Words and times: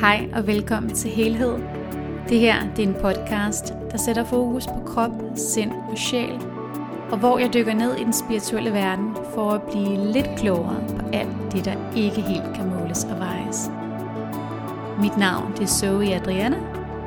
Hej 0.00 0.28
og 0.32 0.46
velkommen 0.46 0.94
til 0.94 1.10
Helhed. 1.10 1.58
Det 2.28 2.40
her 2.40 2.74
det 2.74 2.84
er 2.84 2.88
en 2.88 2.94
podcast, 2.94 3.64
der 3.90 3.96
sætter 3.96 4.24
fokus 4.24 4.66
på 4.66 4.82
krop, 4.86 5.10
sind 5.36 5.72
og 5.72 5.98
sjæl, 5.98 6.32
og 7.10 7.18
hvor 7.18 7.38
jeg 7.38 7.54
dykker 7.54 7.74
ned 7.74 7.96
i 7.96 8.04
den 8.04 8.12
spirituelle 8.12 8.72
verden 8.72 9.16
for 9.34 9.50
at 9.50 9.62
blive 9.62 10.12
lidt 10.12 10.26
klogere 10.38 10.84
på 10.88 11.06
alt 11.12 11.52
det, 11.52 11.64
der 11.64 11.94
ikke 11.96 12.20
helt 12.20 12.54
kan 12.54 12.68
måles 12.68 13.04
og 13.04 13.18
vejes. 13.18 13.70
Mit 15.00 15.16
navn 15.18 15.52
det 15.52 15.62
er 15.62 15.66
Zoe 15.66 16.14
Adriana. 16.14 16.58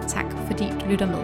Tak 0.08 0.32
fordi 0.48 0.64
du 0.64 0.90
lytter 0.90 1.06
med. 1.06 1.24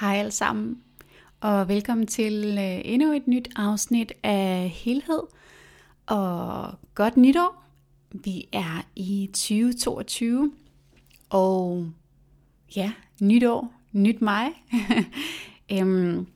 Hej 0.00 0.16
alle 0.16 0.32
sammen, 0.32 0.82
og 1.40 1.68
velkommen 1.68 2.06
til 2.06 2.58
øh, 2.58 2.92
endnu 2.92 3.12
et 3.12 3.28
nyt 3.28 3.48
afsnit 3.56 4.12
af 4.22 4.68
Helhed– 4.74 5.22
og 6.06 6.74
godt 6.94 7.16
nytår. 7.16 7.64
Vi 8.10 8.48
er 8.52 8.86
i 8.96 9.30
2022, 9.32 10.52
og 11.30 11.86
ja, 12.76 12.92
nytår, 13.20 13.72
nyt 13.92 14.22
mig. 14.22 14.48
øhm, 15.72 16.26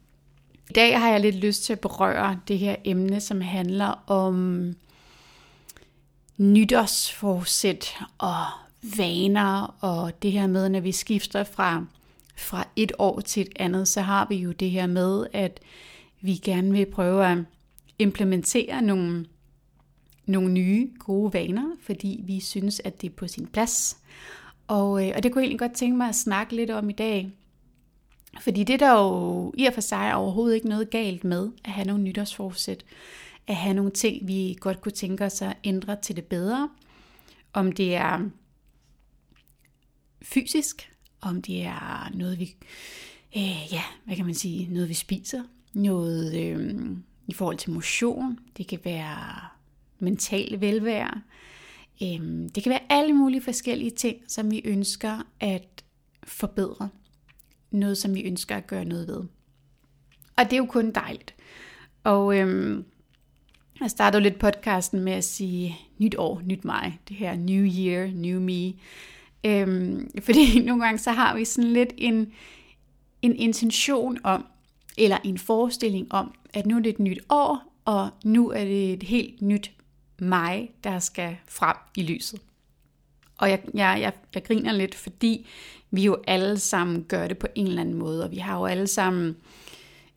I 0.71 0.73
dag 0.73 1.01
har 1.01 1.11
jeg 1.11 1.21
lidt 1.21 1.37
lyst 1.37 1.65
til 1.65 1.73
at 1.73 1.81
berøre 1.81 2.41
det 2.49 2.59
her 2.59 2.77
emne, 2.85 3.21
som 3.21 3.41
handler 3.41 4.05
om 4.07 4.75
nytårsforsæt 6.37 7.97
og 8.19 8.45
vaner, 8.97 9.77
og 9.81 10.23
det 10.23 10.33
her 10.33 10.47
med, 10.47 10.69
når 10.69 10.81
vi 10.81 10.93
skifter 10.93 11.45
fra, 11.45 11.85
fra 12.37 12.67
et 12.77 12.93
år 12.99 13.21
til 13.21 13.41
et 13.41 13.53
andet, 13.57 13.89
så 13.89 14.01
har 14.01 14.27
vi 14.29 14.37
jo 14.37 14.53
det 14.53 14.71
her 14.71 14.87
med, 14.87 15.27
at 15.33 15.61
vi 16.21 16.35
gerne 16.35 16.73
vil 16.73 16.87
prøve 16.87 17.27
at 17.27 17.39
implementere 17.99 18.83
nogle 18.83 19.27
nogle 20.29 20.53
nye 20.53 20.91
gode 20.99 21.33
vaner, 21.33 21.77
fordi 21.81 22.21
vi 22.27 22.41
synes, 22.41 22.81
at 22.85 23.01
det 23.01 23.11
er 23.11 23.15
på 23.15 23.29
sin 23.29 23.47
plads. 23.47 23.99
Og, 24.67 25.07
øh, 25.07 25.13
og 25.17 25.23
det 25.23 25.33
kunne 25.33 25.41
jeg 25.43 25.47
egentlig 25.47 25.59
godt 25.59 25.73
tænke 25.73 25.97
mig 25.97 26.09
at 26.09 26.15
snakke 26.15 26.57
lidt 26.57 26.71
om 26.71 26.91
i 26.91 26.93
dag. 26.93 27.33
Fordi 28.41 28.65
det 28.65 28.81
der 28.81 28.93
jo 28.93 29.53
i 29.57 29.67
og 29.67 29.75
for 29.75 29.81
sig 29.81 30.09
er 30.09 30.15
overhovedet 30.15 30.55
ikke 30.55 30.69
noget 30.69 30.91
galt 30.91 31.25
med 31.25 31.51
at 31.65 31.71
have 31.71 31.87
nogle 31.87 32.03
nytårsforsæt. 32.03 32.85
At 33.47 33.57
have 33.57 33.75
nogle 33.75 33.91
ting, 33.91 34.29
vi 34.29 34.57
godt 34.61 34.81
kunne 34.81 34.93
tænke 34.93 35.25
os 35.25 35.43
at 35.43 35.57
ændre 35.65 35.97
til 36.03 36.17
det 36.17 36.25
bedre. 36.25 36.71
Om 37.53 37.73
det 37.73 37.95
er 37.95 38.29
fysisk, 40.23 40.93
om 41.21 41.43
det 41.43 41.65
er 41.65 42.11
noget, 42.15 42.39
vi, 42.39 42.57
øh, 43.37 43.73
ja, 43.73 43.83
hvad 44.05 44.17
kan 44.17 44.25
man 44.25 44.35
sige, 44.35 44.75
noget 44.75 44.89
vi 44.89 44.95
spiser, 44.95 45.43
noget 45.75 46.35
øh, 46.35 46.91
i 47.27 47.33
forhold 47.33 47.57
til 47.57 47.71
motion, 47.71 48.39
det 48.57 48.67
kan 48.67 48.79
være 48.85 49.49
mental 49.99 50.61
velvære. 50.61 51.23
Øhm, 52.03 52.49
det 52.49 52.63
kan 52.63 52.71
være 52.71 52.93
alle 52.93 53.13
mulige 53.13 53.43
forskellige 53.43 53.91
ting, 53.91 54.17
som 54.29 54.51
vi 54.51 54.63
ønsker 54.65 55.27
at 55.41 55.85
forbedre. 56.25 56.89
Noget, 57.71 57.99
som 57.99 58.15
vi 58.15 58.23
ønsker 58.23 58.57
at 58.57 58.67
gøre 58.67 58.85
noget 58.85 59.09
ved. 59.09 59.25
Og 60.37 60.45
det 60.45 60.53
er 60.53 60.57
jo 60.57 60.67
kun 60.67 60.91
dejligt. 60.91 61.35
Og 62.05 62.39
øhm, 62.39 62.85
jeg 63.81 63.91
startede 63.91 64.23
lidt 64.23 64.39
podcasten 64.39 65.01
med 65.01 65.13
at 65.13 65.25
sige, 65.25 65.77
nyt 65.99 66.15
år, 66.19 66.43
nyt 66.45 66.65
mig. 66.65 66.99
Det 67.09 67.17
her 67.17 67.37
new 67.37 67.65
year, 67.65 68.11
new 68.15 68.41
me. 68.41 68.73
Øhm, 69.45 70.11
fordi 70.27 70.61
nogle 70.65 70.85
gange 70.85 70.99
så 70.99 71.11
har 71.11 71.37
vi 71.37 71.45
sådan 71.45 71.73
lidt 71.73 71.93
en, 71.97 72.33
en 73.23 73.37
intention 73.37 74.19
om, 74.25 74.45
eller 74.99 75.19
en 75.25 75.39
forestilling 75.39 76.13
om, 76.13 76.35
at 76.55 76.67
nu 76.67 76.77
er 76.77 76.81
det 76.81 76.91
et 76.91 76.99
nyt 76.99 77.21
år, 77.29 77.75
og 77.85 78.09
nu 78.25 78.51
er 78.51 78.65
det 78.65 78.93
et 78.93 79.03
helt 79.03 79.43
nyt 79.43 79.71
mig, 80.19 80.71
der 80.85 80.99
skal 80.99 81.37
frem 81.49 81.77
i 81.97 82.03
lyset. 82.03 82.41
Og 83.39 83.51
jeg, 83.51 83.61
jeg, 83.75 83.99
jeg, 84.01 84.13
jeg 84.35 84.45
griner 84.45 84.73
lidt, 84.73 84.95
fordi 84.95 85.47
vi 85.91 86.05
jo 86.05 86.17
alle 86.27 86.59
sammen 86.59 87.05
gør 87.09 87.29
det 87.29 87.39
på 87.39 87.47
en 87.55 87.67
eller 87.67 87.81
anden 87.81 87.95
måde, 87.95 88.25
og 88.25 88.31
vi 88.31 88.37
har 88.37 88.59
jo 88.59 88.67
alle 88.67 88.87
sammen 88.87 89.37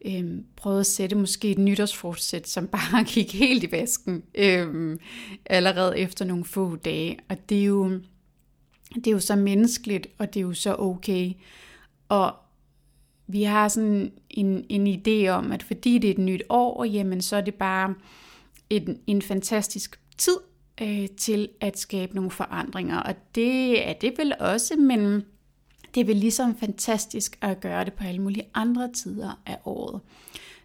øh, 0.05 0.39
prøvet 0.55 0.79
at 0.79 0.85
sætte 0.85 1.15
måske 1.15 1.51
et 1.51 1.57
nytårsforsæt, 1.57 2.47
som 2.47 2.67
bare 2.77 3.03
gik 3.03 3.33
helt 3.33 3.63
i 3.63 3.71
vasken 3.71 4.23
øh, 4.35 4.97
allerede 5.45 5.99
efter 5.99 6.25
nogle 6.25 6.45
få 6.45 6.75
dage. 6.75 7.19
Og 7.29 7.49
det 7.49 7.59
er, 7.59 7.65
jo, 7.65 7.89
det 8.95 9.07
er 9.07 9.11
jo 9.11 9.19
så 9.19 9.35
menneskeligt, 9.35 10.07
og 10.17 10.33
det 10.33 10.39
er 10.39 10.43
jo 10.43 10.53
så 10.53 10.75
okay. 10.79 11.33
Og 12.09 12.35
vi 13.27 13.43
har 13.43 13.67
sådan 13.67 14.11
en, 14.29 14.65
en 14.69 14.87
idé 14.87 15.27
om, 15.29 15.51
at 15.51 15.63
fordi 15.63 15.97
det 15.97 16.07
er 16.07 16.11
et 16.11 16.17
nyt 16.17 16.43
år, 16.49 16.83
jamen 16.83 17.21
så 17.21 17.35
er 17.35 17.41
det 17.41 17.55
bare 17.55 17.95
en, 18.71 18.99
en 19.07 19.21
fantastisk 19.21 19.99
tid 20.17 20.37
øh, 20.81 21.07
til 21.17 21.49
at 21.61 21.79
skabe 21.79 22.15
nogle 22.15 22.31
forandringer. 22.31 22.97
Og 22.99 23.15
det 23.35 23.87
er 23.89 23.93
det 23.93 24.13
vel 24.17 24.33
også, 24.39 24.75
men 24.75 25.23
det 25.95 26.01
er 26.01 26.05
vel 26.05 26.15
ligesom 26.15 26.57
fantastisk 26.57 27.37
at 27.41 27.61
gøre 27.61 27.85
det 27.85 27.93
på 27.93 28.03
alle 28.03 28.21
mulige 28.21 28.47
andre 28.53 28.91
tider 28.93 29.41
af 29.45 29.57
året. 29.65 30.01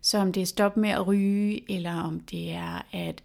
Så 0.01 0.19
om 0.19 0.33
det 0.33 0.41
er 0.41 0.47
stop 0.47 0.77
med 0.77 0.91
at 0.91 1.07
ryge, 1.07 1.73
eller 1.73 1.95
om 1.95 2.21
det 2.21 2.53
er 2.53 2.87
at 2.93 3.23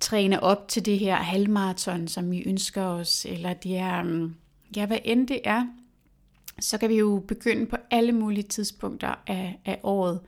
træne 0.00 0.42
op 0.42 0.68
til 0.68 0.86
det 0.86 0.98
her 0.98 1.16
halvmarathon, 1.16 2.08
som 2.08 2.30
vi 2.30 2.42
ønsker 2.42 2.82
os, 2.82 3.24
eller 3.24 3.52
det 3.52 3.76
er, 3.76 4.02
mm, 4.02 4.34
ja, 4.76 4.86
hvad 4.86 4.98
end 5.04 5.28
det 5.28 5.40
er, 5.44 5.66
så 6.60 6.78
kan 6.78 6.88
vi 6.88 6.96
jo 6.96 7.24
begynde 7.28 7.66
på 7.66 7.76
alle 7.90 8.12
mulige 8.12 8.42
tidspunkter 8.42 9.14
af, 9.26 9.58
af 9.64 9.80
året. 9.82 10.20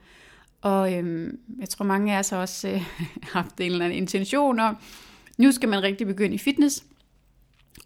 Og 0.67 0.93
øhm, 0.93 1.39
jeg 1.59 1.69
tror 1.69 1.85
mange 1.85 2.15
af 2.15 2.19
os 2.19 2.29
har 2.29 2.37
også 2.37 2.67
øh, 2.69 2.81
haft 3.35 3.59
en 3.59 3.71
eller 3.71 3.85
anden 3.85 3.97
intention 3.97 4.59
om, 4.59 4.77
nu 5.37 5.51
skal 5.51 5.69
man 5.69 5.83
rigtig 5.83 6.07
begynde 6.07 6.35
i 6.35 6.37
fitness. 6.37 6.85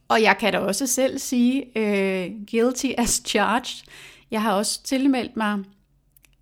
Og 0.07 0.21
jeg 0.21 0.37
kan 0.37 0.53
da 0.53 0.59
også 0.59 0.87
selv 0.87 1.19
sige, 1.19 1.77
øh, 1.77 2.31
guilty 2.51 2.87
as 2.97 3.21
charged. 3.25 3.87
Jeg 4.31 4.41
har 4.41 4.53
også 4.53 4.83
tilmeldt 4.83 5.37
mig 5.37 5.59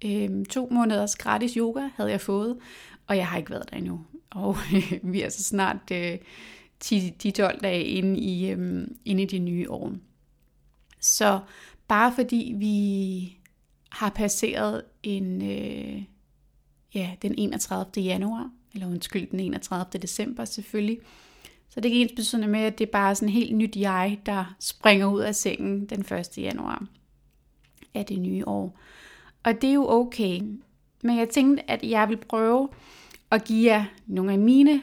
øh, 0.06 0.46
to 0.46 0.68
måneders 0.72 1.16
gratis 1.16 1.54
yoga, 1.54 1.90
havde 1.96 2.12
jeg 2.12 2.22
fået, 2.22 2.58
og 3.08 3.18
jeg 3.18 3.28
har 3.28 3.38
ikke 3.38 3.52
været 3.52 3.72
der 3.72 3.78
endnu. 3.78 4.06
Og 4.30 4.58
øh, 4.76 4.94
vi 5.14 5.22
er 5.22 5.30
så 5.30 5.44
snart 5.44 5.92
øh, 5.92 6.18
10-12 6.86 7.60
dage 7.60 7.84
inde 7.84 8.20
i, 8.20 8.50
øh, 8.50 8.88
inde 9.06 9.24
i 9.24 9.26
de 9.26 9.40
nye 9.40 9.72
år. 9.72 9.94
Så 11.00 11.40
bare 11.88 12.14
fordi 12.16 12.54
vi 12.58 13.38
har 13.90 14.10
passeret 14.10 14.82
en, 15.04 15.52
øh, 15.52 16.04
ja, 16.94 17.12
den 17.22 17.36
31. 17.38 18.04
januar, 18.04 18.52
eller 18.74 18.88
undskyld, 18.88 19.32
den 19.32 19.40
31. 19.40 20.02
december 20.02 20.46
selvfølgelig. 20.46 21.00
Så 21.70 21.80
det 21.80 21.90
er 21.90 21.94
ikke 21.94 22.02
ens 22.02 22.12
betydende 22.16 22.48
med, 22.48 22.60
at 22.60 22.78
det 22.78 22.88
er 22.88 22.92
bare 22.92 23.16
sådan 23.16 23.30
helt 23.30 23.56
nyt 23.56 23.76
jeg, 23.76 24.20
der 24.26 24.56
springer 24.60 25.08
ud 25.08 25.22
af 25.22 25.36
sengen 25.36 25.86
den 25.86 26.00
1. 26.00 26.38
januar 26.38 26.86
af 27.94 28.06
det 28.06 28.20
nye 28.20 28.48
år. 28.48 28.80
Og 29.44 29.62
det 29.62 29.70
er 29.70 29.74
jo 29.74 29.90
okay. 29.90 30.42
Men 31.04 31.18
jeg 31.18 31.30
tænkte, 31.30 31.72
at 31.72 31.84
jeg 31.84 32.10
vil 32.10 32.18
prøve 32.18 32.70
at 33.32 33.44
give 33.44 33.72
jer 33.72 33.86
nogle 34.08 34.32
af 34.32 34.40
mine 34.40 34.82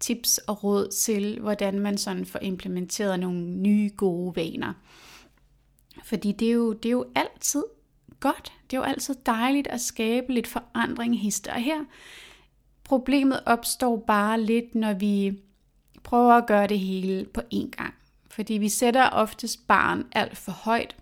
tips 0.00 0.38
og 0.38 0.64
råd 0.64 0.88
til, 0.88 1.40
hvordan 1.40 1.78
man 1.78 1.98
sådan 1.98 2.26
får 2.26 2.38
implementeret 2.38 3.20
nogle 3.20 3.40
nye 3.40 3.90
gode 3.96 4.36
vaner. 4.36 4.72
Fordi 6.04 6.32
det 6.32 6.48
er 6.48 6.52
jo, 6.52 6.72
det 6.72 6.88
er 6.88 6.92
jo 6.92 7.06
altid 7.14 7.62
godt. 8.24 8.52
Det 8.70 8.76
er 8.76 8.80
jo 8.80 8.84
altid 8.84 9.14
dejligt 9.26 9.66
at 9.66 9.80
skabe 9.80 10.32
lidt 10.32 10.46
forandring 10.46 11.20
hister 11.20 11.52
og 11.52 11.60
her. 11.60 11.84
Problemet 12.84 13.40
opstår 13.46 14.04
bare 14.06 14.40
lidt, 14.40 14.74
når 14.74 14.92
vi 14.92 15.38
prøver 16.02 16.32
at 16.32 16.46
gøre 16.46 16.66
det 16.66 16.78
hele 16.78 17.24
på 17.24 17.40
én 17.54 17.70
gang. 17.70 17.94
Fordi 18.30 18.54
vi 18.54 18.68
sætter 18.68 19.08
oftest 19.08 19.66
barn 19.66 20.06
alt 20.12 20.36
for 20.36 20.52
højt. 20.52 20.96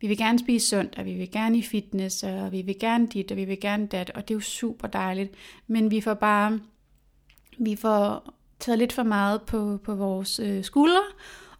Vi 0.00 0.06
vil 0.06 0.18
gerne 0.18 0.38
spise 0.38 0.68
sundt, 0.68 0.98
og 0.98 1.04
vi 1.04 1.14
vil 1.14 1.30
gerne 1.30 1.58
i 1.58 1.62
fitness, 1.62 2.22
og 2.22 2.52
vi 2.52 2.62
vil 2.62 2.78
gerne 2.78 3.06
dit, 3.06 3.30
og 3.30 3.36
vi 3.36 3.44
vil 3.44 3.60
gerne 3.60 3.86
dat, 3.86 4.10
og 4.10 4.28
det 4.28 4.34
er 4.34 4.36
jo 4.36 4.40
super 4.40 4.88
dejligt. 4.88 5.34
Men 5.66 5.90
vi 5.90 6.00
får 6.00 6.14
bare, 6.14 6.60
vi 7.58 7.76
får 7.76 8.34
taget 8.60 8.78
lidt 8.78 8.92
for 8.92 9.02
meget 9.02 9.42
på, 9.42 9.80
på 9.84 9.94
vores 9.94 10.38
øh, 10.38 10.64
skuldre, 10.64 11.02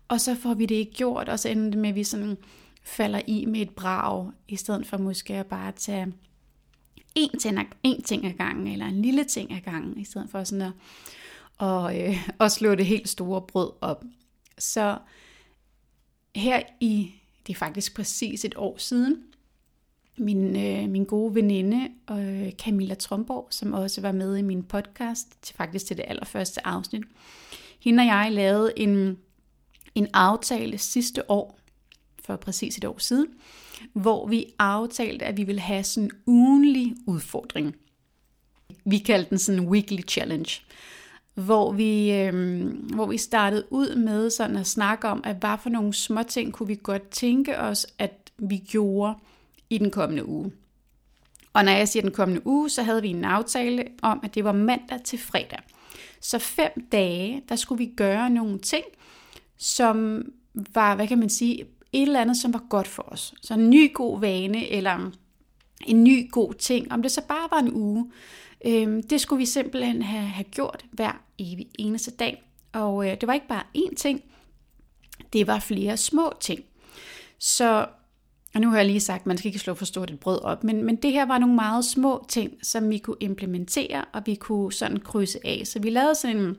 og 0.08 0.20
så 0.20 0.34
får 0.34 0.54
vi 0.54 0.66
det 0.66 0.74
ikke 0.74 0.92
gjort, 0.92 1.28
og 1.28 1.38
så 1.38 1.48
ender 1.48 1.70
det 1.70 1.78
med, 1.78 1.88
at 1.88 1.94
vi 1.94 2.04
sådan 2.04 2.36
falder 2.82 3.20
i 3.26 3.44
med 3.44 3.60
et 3.60 3.70
brag, 3.70 4.30
i 4.48 4.56
stedet 4.56 4.86
for 4.86 4.98
måske 4.98 5.34
at 5.34 5.46
bare 5.46 5.72
tage 5.72 6.12
en 7.14 7.38
ting, 7.38 7.58
en 7.82 8.02
ting 8.02 8.26
ad 8.26 8.32
gangen, 8.32 8.66
eller 8.66 8.86
en 8.86 9.02
lille 9.02 9.24
ting 9.24 9.52
ad 9.52 9.60
gangen, 9.60 9.98
i 9.98 10.04
stedet 10.04 10.30
for 10.30 10.44
sådan 10.44 10.62
at 10.62 10.72
og, 11.58 12.00
øh, 12.00 12.28
at 12.40 12.52
slå 12.52 12.74
det 12.74 12.86
helt 12.86 13.08
store 13.08 13.42
brød 13.42 13.70
op. 13.80 14.04
Så 14.58 14.98
her 16.34 16.62
i, 16.80 17.14
det 17.46 17.54
er 17.54 17.58
faktisk 17.58 17.96
præcis 17.96 18.44
et 18.44 18.54
år 18.56 18.78
siden, 18.78 19.22
min, 20.16 20.56
øh, 20.56 20.90
min 20.90 21.04
gode 21.04 21.34
veninde 21.34 21.88
øh, 22.10 22.52
Camilla 22.52 22.94
Tromborg, 22.94 23.46
som 23.50 23.72
også 23.72 24.00
var 24.00 24.12
med 24.12 24.36
i 24.36 24.42
min 24.42 24.62
podcast, 24.62 25.42
til 25.42 25.56
faktisk 25.56 25.86
til 25.86 25.96
det 25.96 26.04
allerførste 26.08 26.66
afsnit. 26.66 27.02
Hende 27.80 28.00
og 28.00 28.06
jeg 28.06 28.28
lavede 28.32 28.72
en, 28.76 29.18
en 29.94 30.08
aftale 30.12 30.78
sidste 30.78 31.30
år, 31.30 31.58
for 32.24 32.36
præcis 32.36 32.76
et 32.76 32.84
år 32.84 32.98
siden, 32.98 33.26
hvor 33.92 34.26
vi 34.26 34.46
aftalte, 34.58 35.24
at 35.24 35.36
vi 35.36 35.44
ville 35.44 35.60
have 35.60 35.84
sådan 35.84 36.04
en 36.04 36.10
ugenlig 36.26 36.94
udfordring. 37.06 37.76
Vi 38.84 38.98
kaldte 38.98 39.30
den 39.30 39.38
sådan 39.38 39.62
en 39.62 39.68
weekly 39.68 40.00
challenge. 40.08 40.60
hvor 41.34 41.72
vi, 41.72 42.12
øh, 42.12 42.66
hvor 42.94 43.06
vi 43.06 43.18
startede 43.18 43.64
ud 43.70 43.96
med 43.96 44.30
sådan 44.30 44.56
at 44.56 44.66
snakke 44.66 45.08
om, 45.08 45.20
at 45.24 45.36
hvad 45.36 45.56
for 45.62 45.70
nogle 45.70 45.94
små 45.94 46.22
ting 46.22 46.52
kunne 46.52 46.66
vi 46.66 46.78
godt 46.82 47.08
tænke 47.10 47.58
os, 47.58 47.86
at 47.98 48.30
vi 48.38 48.56
gjorde 48.56 49.14
i 49.70 49.78
den 49.78 49.90
kommende 49.90 50.28
uge. 50.28 50.52
Og 51.52 51.64
når 51.64 51.72
jeg 51.72 51.88
siger 51.88 52.02
den 52.02 52.12
kommende 52.12 52.46
uge, 52.46 52.70
så 52.70 52.82
havde 52.82 53.02
vi 53.02 53.08
en 53.08 53.24
aftale 53.24 53.84
om, 54.02 54.20
at 54.24 54.34
det 54.34 54.44
var 54.44 54.52
mandag 54.52 55.00
til 55.04 55.18
fredag. 55.18 55.58
Så 56.20 56.38
fem 56.38 56.70
dage, 56.92 57.42
der 57.48 57.56
skulle 57.56 57.78
vi 57.86 57.92
gøre 57.96 58.30
nogle 58.30 58.58
ting, 58.58 58.84
som 59.58 60.22
var, 60.74 60.94
hvad 60.94 61.08
kan 61.08 61.18
man 61.18 61.30
sige, 61.30 61.64
et 61.92 62.02
eller 62.02 62.20
andet, 62.20 62.36
som 62.36 62.52
var 62.52 62.64
godt 62.68 62.88
for 62.88 63.02
os. 63.02 63.34
Så 63.42 63.54
en 63.54 63.70
ny 63.70 63.94
god 63.94 64.20
vane, 64.20 64.68
eller 64.68 65.10
en 65.86 66.04
ny 66.04 66.30
god 66.30 66.54
ting, 66.54 66.92
om 66.92 67.02
det 67.02 67.10
så 67.10 67.22
bare 67.28 67.48
var 67.50 67.58
en 67.58 67.72
uge. 67.74 68.10
Øhm, 68.66 69.02
det 69.02 69.20
skulle 69.20 69.38
vi 69.38 69.46
simpelthen 69.46 70.02
have, 70.02 70.26
have 70.26 70.44
gjort 70.44 70.84
hver 70.92 71.22
evig 71.38 71.66
eneste 71.78 72.10
dag. 72.10 72.42
Og 72.72 73.08
øh, 73.08 73.16
det 73.20 73.26
var 73.26 73.32
ikke 73.32 73.48
bare 73.48 73.64
én 73.78 73.94
ting, 73.94 74.22
det 75.32 75.46
var 75.46 75.58
flere 75.58 75.96
små 75.96 76.32
ting. 76.40 76.60
Så, 77.38 77.86
og 78.54 78.60
nu 78.60 78.70
har 78.70 78.76
jeg 78.76 78.86
lige 78.86 79.00
sagt, 79.00 79.20
at 79.20 79.26
man 79.26 79.38
skal 79.38 79.48
ikke 79.48 79.58
slå 79.58 79.74
for 79.74 79.84
stort 79.84 80.10
et 80.10 80.20
brød 80.20 80.42
op, 80.42 80.64
men, 80.64 80.84
men 80.84 80.96
det 80.96 81.12
her 81.12 81.26
var 81.26 81.38
nogle 81.38 81.54
meget 81.54 81.84
små 81.84 82.24
ting, 82.28 82.52
som 82.62 82.90
vi 82.90 82.98
kunne 82.98 83.16
implementere, 83.20 84.04
og 84.12 84.22
vi 84.26 84.34
kunne 84.34 84.72
sådan 84.72 85.00
krydse 85.00 85.38
af. 85.44 85.62
Så 85.64 85.78
vi 85.78 85.90
lavede 85.90 86.14
sådan 86.14 86.36
en, 86.36 86.56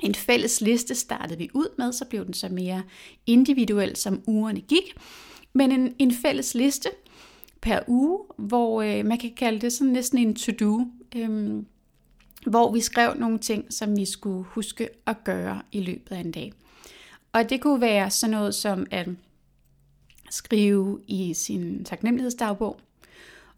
en 0.00 0.14
fælles 0.14 0.60
liste, 0.60 0.94
startede 0.94 1.38
vi 1.38 1.50
ud 1.54 1.74
med, 1.78 1.92
så 1.92 2.04
blev 2.04 2.26
den 2.26 2.34
så 2.34 2.48
mere 2.48 2.82
individuel, 3.26 3.96
som 3.96 4.22
ugerne 4.26 4.60
gik. 4.60 4.96
Men 5.52 5.72
en, 5.72 5.94
en 5.98 6.12
fælles 6.12 6.54
liste 6.54 6.88
per 7.62 7.80
uge, 7.86 8.18
hvor 8.38 8.82
øh, 8.82 9.06
man 9.06 9.18
kan 9.18 9.32
kalde 9.36 9.60
det 9.60 9.72
sådan 9.72 9.92
næsten 9.92 10.18
en 10.18 10.34
to-do, 10.34 10.80
øh, 11.16 11.62
hvor 12.46 12.72
vi 12.72 12.80
skrev 12.80 13.14
nogle 13.18 13.38
ting, 13.38 13.72
som 13.72 13.96
vi 13.96 14.04
skulle 14.04 14.44
huske 14.44 14.88
at 15.06 15.24
gøre 15.24 15.62
i 15.72 15.80
løbet 15.80 16.12
af 16.12 16.20
en 16.20 16.32
dag. 16.32 16.52
Og 17.32 17.50
det 17.50 17.60
kunne 17.60 17.80
være 17.80 18.10
sådan 18.10 18.30
noget 18.30 18.54
som 18.54 18.86
at 18.90 19.08
skrive 20.30 21.00
i 21.06 21.34
sin 21.34 21.84
taknemmelighedsdagbog. 21.84 22.80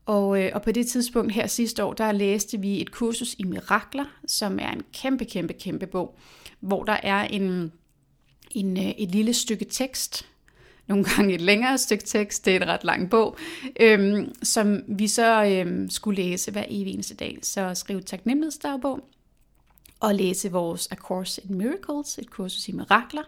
Og, 0.07 0.43
øh, 0.43 0.51
og 0.55 0.63
på 0.63 0.73
det 0.73 0.87
tidspunkt 0.87 1.33
her 1.33 1.47
sidste 1.47 1.85
år, 1.85 1.93
der 1.93 2.13
læste 2.13 2.61
vi 2.61 2.81
et 2.81 2.91
kursus 2.93 3.35
i 3.39 3.45
mirakler, 3.45 4.05
som 4.27 4.59
er 4.59 4.71
en 4.71 4.83
kæmpe, 4.93 5.25
kæmpe, 5.25 5.53
kæmpe 5.53 5.87
bog, 5.87 6.19
hvor 6.61 6.85
der 6.85 6.97
er 7.03 7.25
en, 7.25 7.73
en, 8.51 8.77
øh, 8.77 8.91
et 8.91 9.11
lille 9.11 9.35
stykke 9.35 9.65
tekst, 9.65 10.27
nogle 10.87 11.05
gange 11.05 11.35
et 11.35 11.41
længere 11.41 11.79
stykke 11.79 12.05
tekst, 12.05 12.45
det 12.45 12.57
er 12.57 12.61
et 12.61 12.69
ret 12.69 12.85
lang 12.85 13.11
bog, 13.11 13.37
øhm, 13.81 14.35
som 14.43 14.83
vi 14.89 15.09
så 15.09 15.45
øhm, 15.45 15.91
skulle 15.91 16.23
læse 16.23 16.51
hver 16.51 16.65
evig 16.69 16.95
eneste 16.95 17.15
dag. 17.15 17.39
Så 17.43 17.75
skrive 17.75 18.01
taknemmelighedsdagbog, 18.01 19.01
og 20.01 20.15
læse 20.15 20.53
vores 20.53 20.89
A 20.91 20.95
Course 20.95 21.43
in 21.49 21.55
Miracles, 21.55 22.19
et 22.19 22.31
kursus 22.31 22.69
i 22.69 22.73
mirakler. 22.73 23.23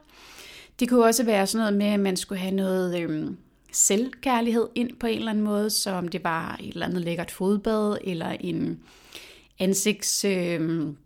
Det 0.81 0.89
kunne 0.89 1.05
også 1.05 1.25
være 1.25 1.47
sådan 1.47 1.63
noget 1.63 1.79
med, 1.79 1.87
at 1.87 2.01
man 2.01 2.17
skulle 2.17 2.39
have 2.39 2.55
noget 2.55 3.01
øhm, 3.01 3.37
selvkærlighed 3.73 4.69
ind 4.75 4.97
på 5.01 5.07
en 5.07 5.19
eller 5.19 5.31
anden 5.31 5.45
måde, 5.45 5.71
som 5.71 6.09
det 6.09 6.25
var 6.25 6.57
et 6.61 6.69
eller 6.69 6.87
andet 6.87 7.01
lækkert 7.03 7.31
fodbad, 7.31 7.99
eller 8.05 8.29
en 8.31 8.81
ansigtsmaske, 9.59 10.97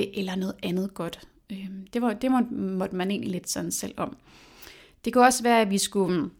øh, 0.00 0.12
eller 0.14 0.36
noget 0.36 0.54
andet 0.62 0.94
godt. 0.94 1.20
Øhm, 1.52 1.86
det, 1.92 2.02
var, 2.02 2.12
det 2.12 2.30
måtte, 2.30 2.54
måtte 2.54 2.96
man 2.96 3.10
egentlig 3.10 3.30
lidt 3.30 3.50
sådan 3.50 3.72
selv 3.72 3.94
om. 3.96 4.16
Det 5.04 5.12
kunne 5.12 5.24
også 5.24 5.42
være, 5.42 5.60
at 5.60 5.70
vi 5.70 5.78
skulle, 5.78 6.30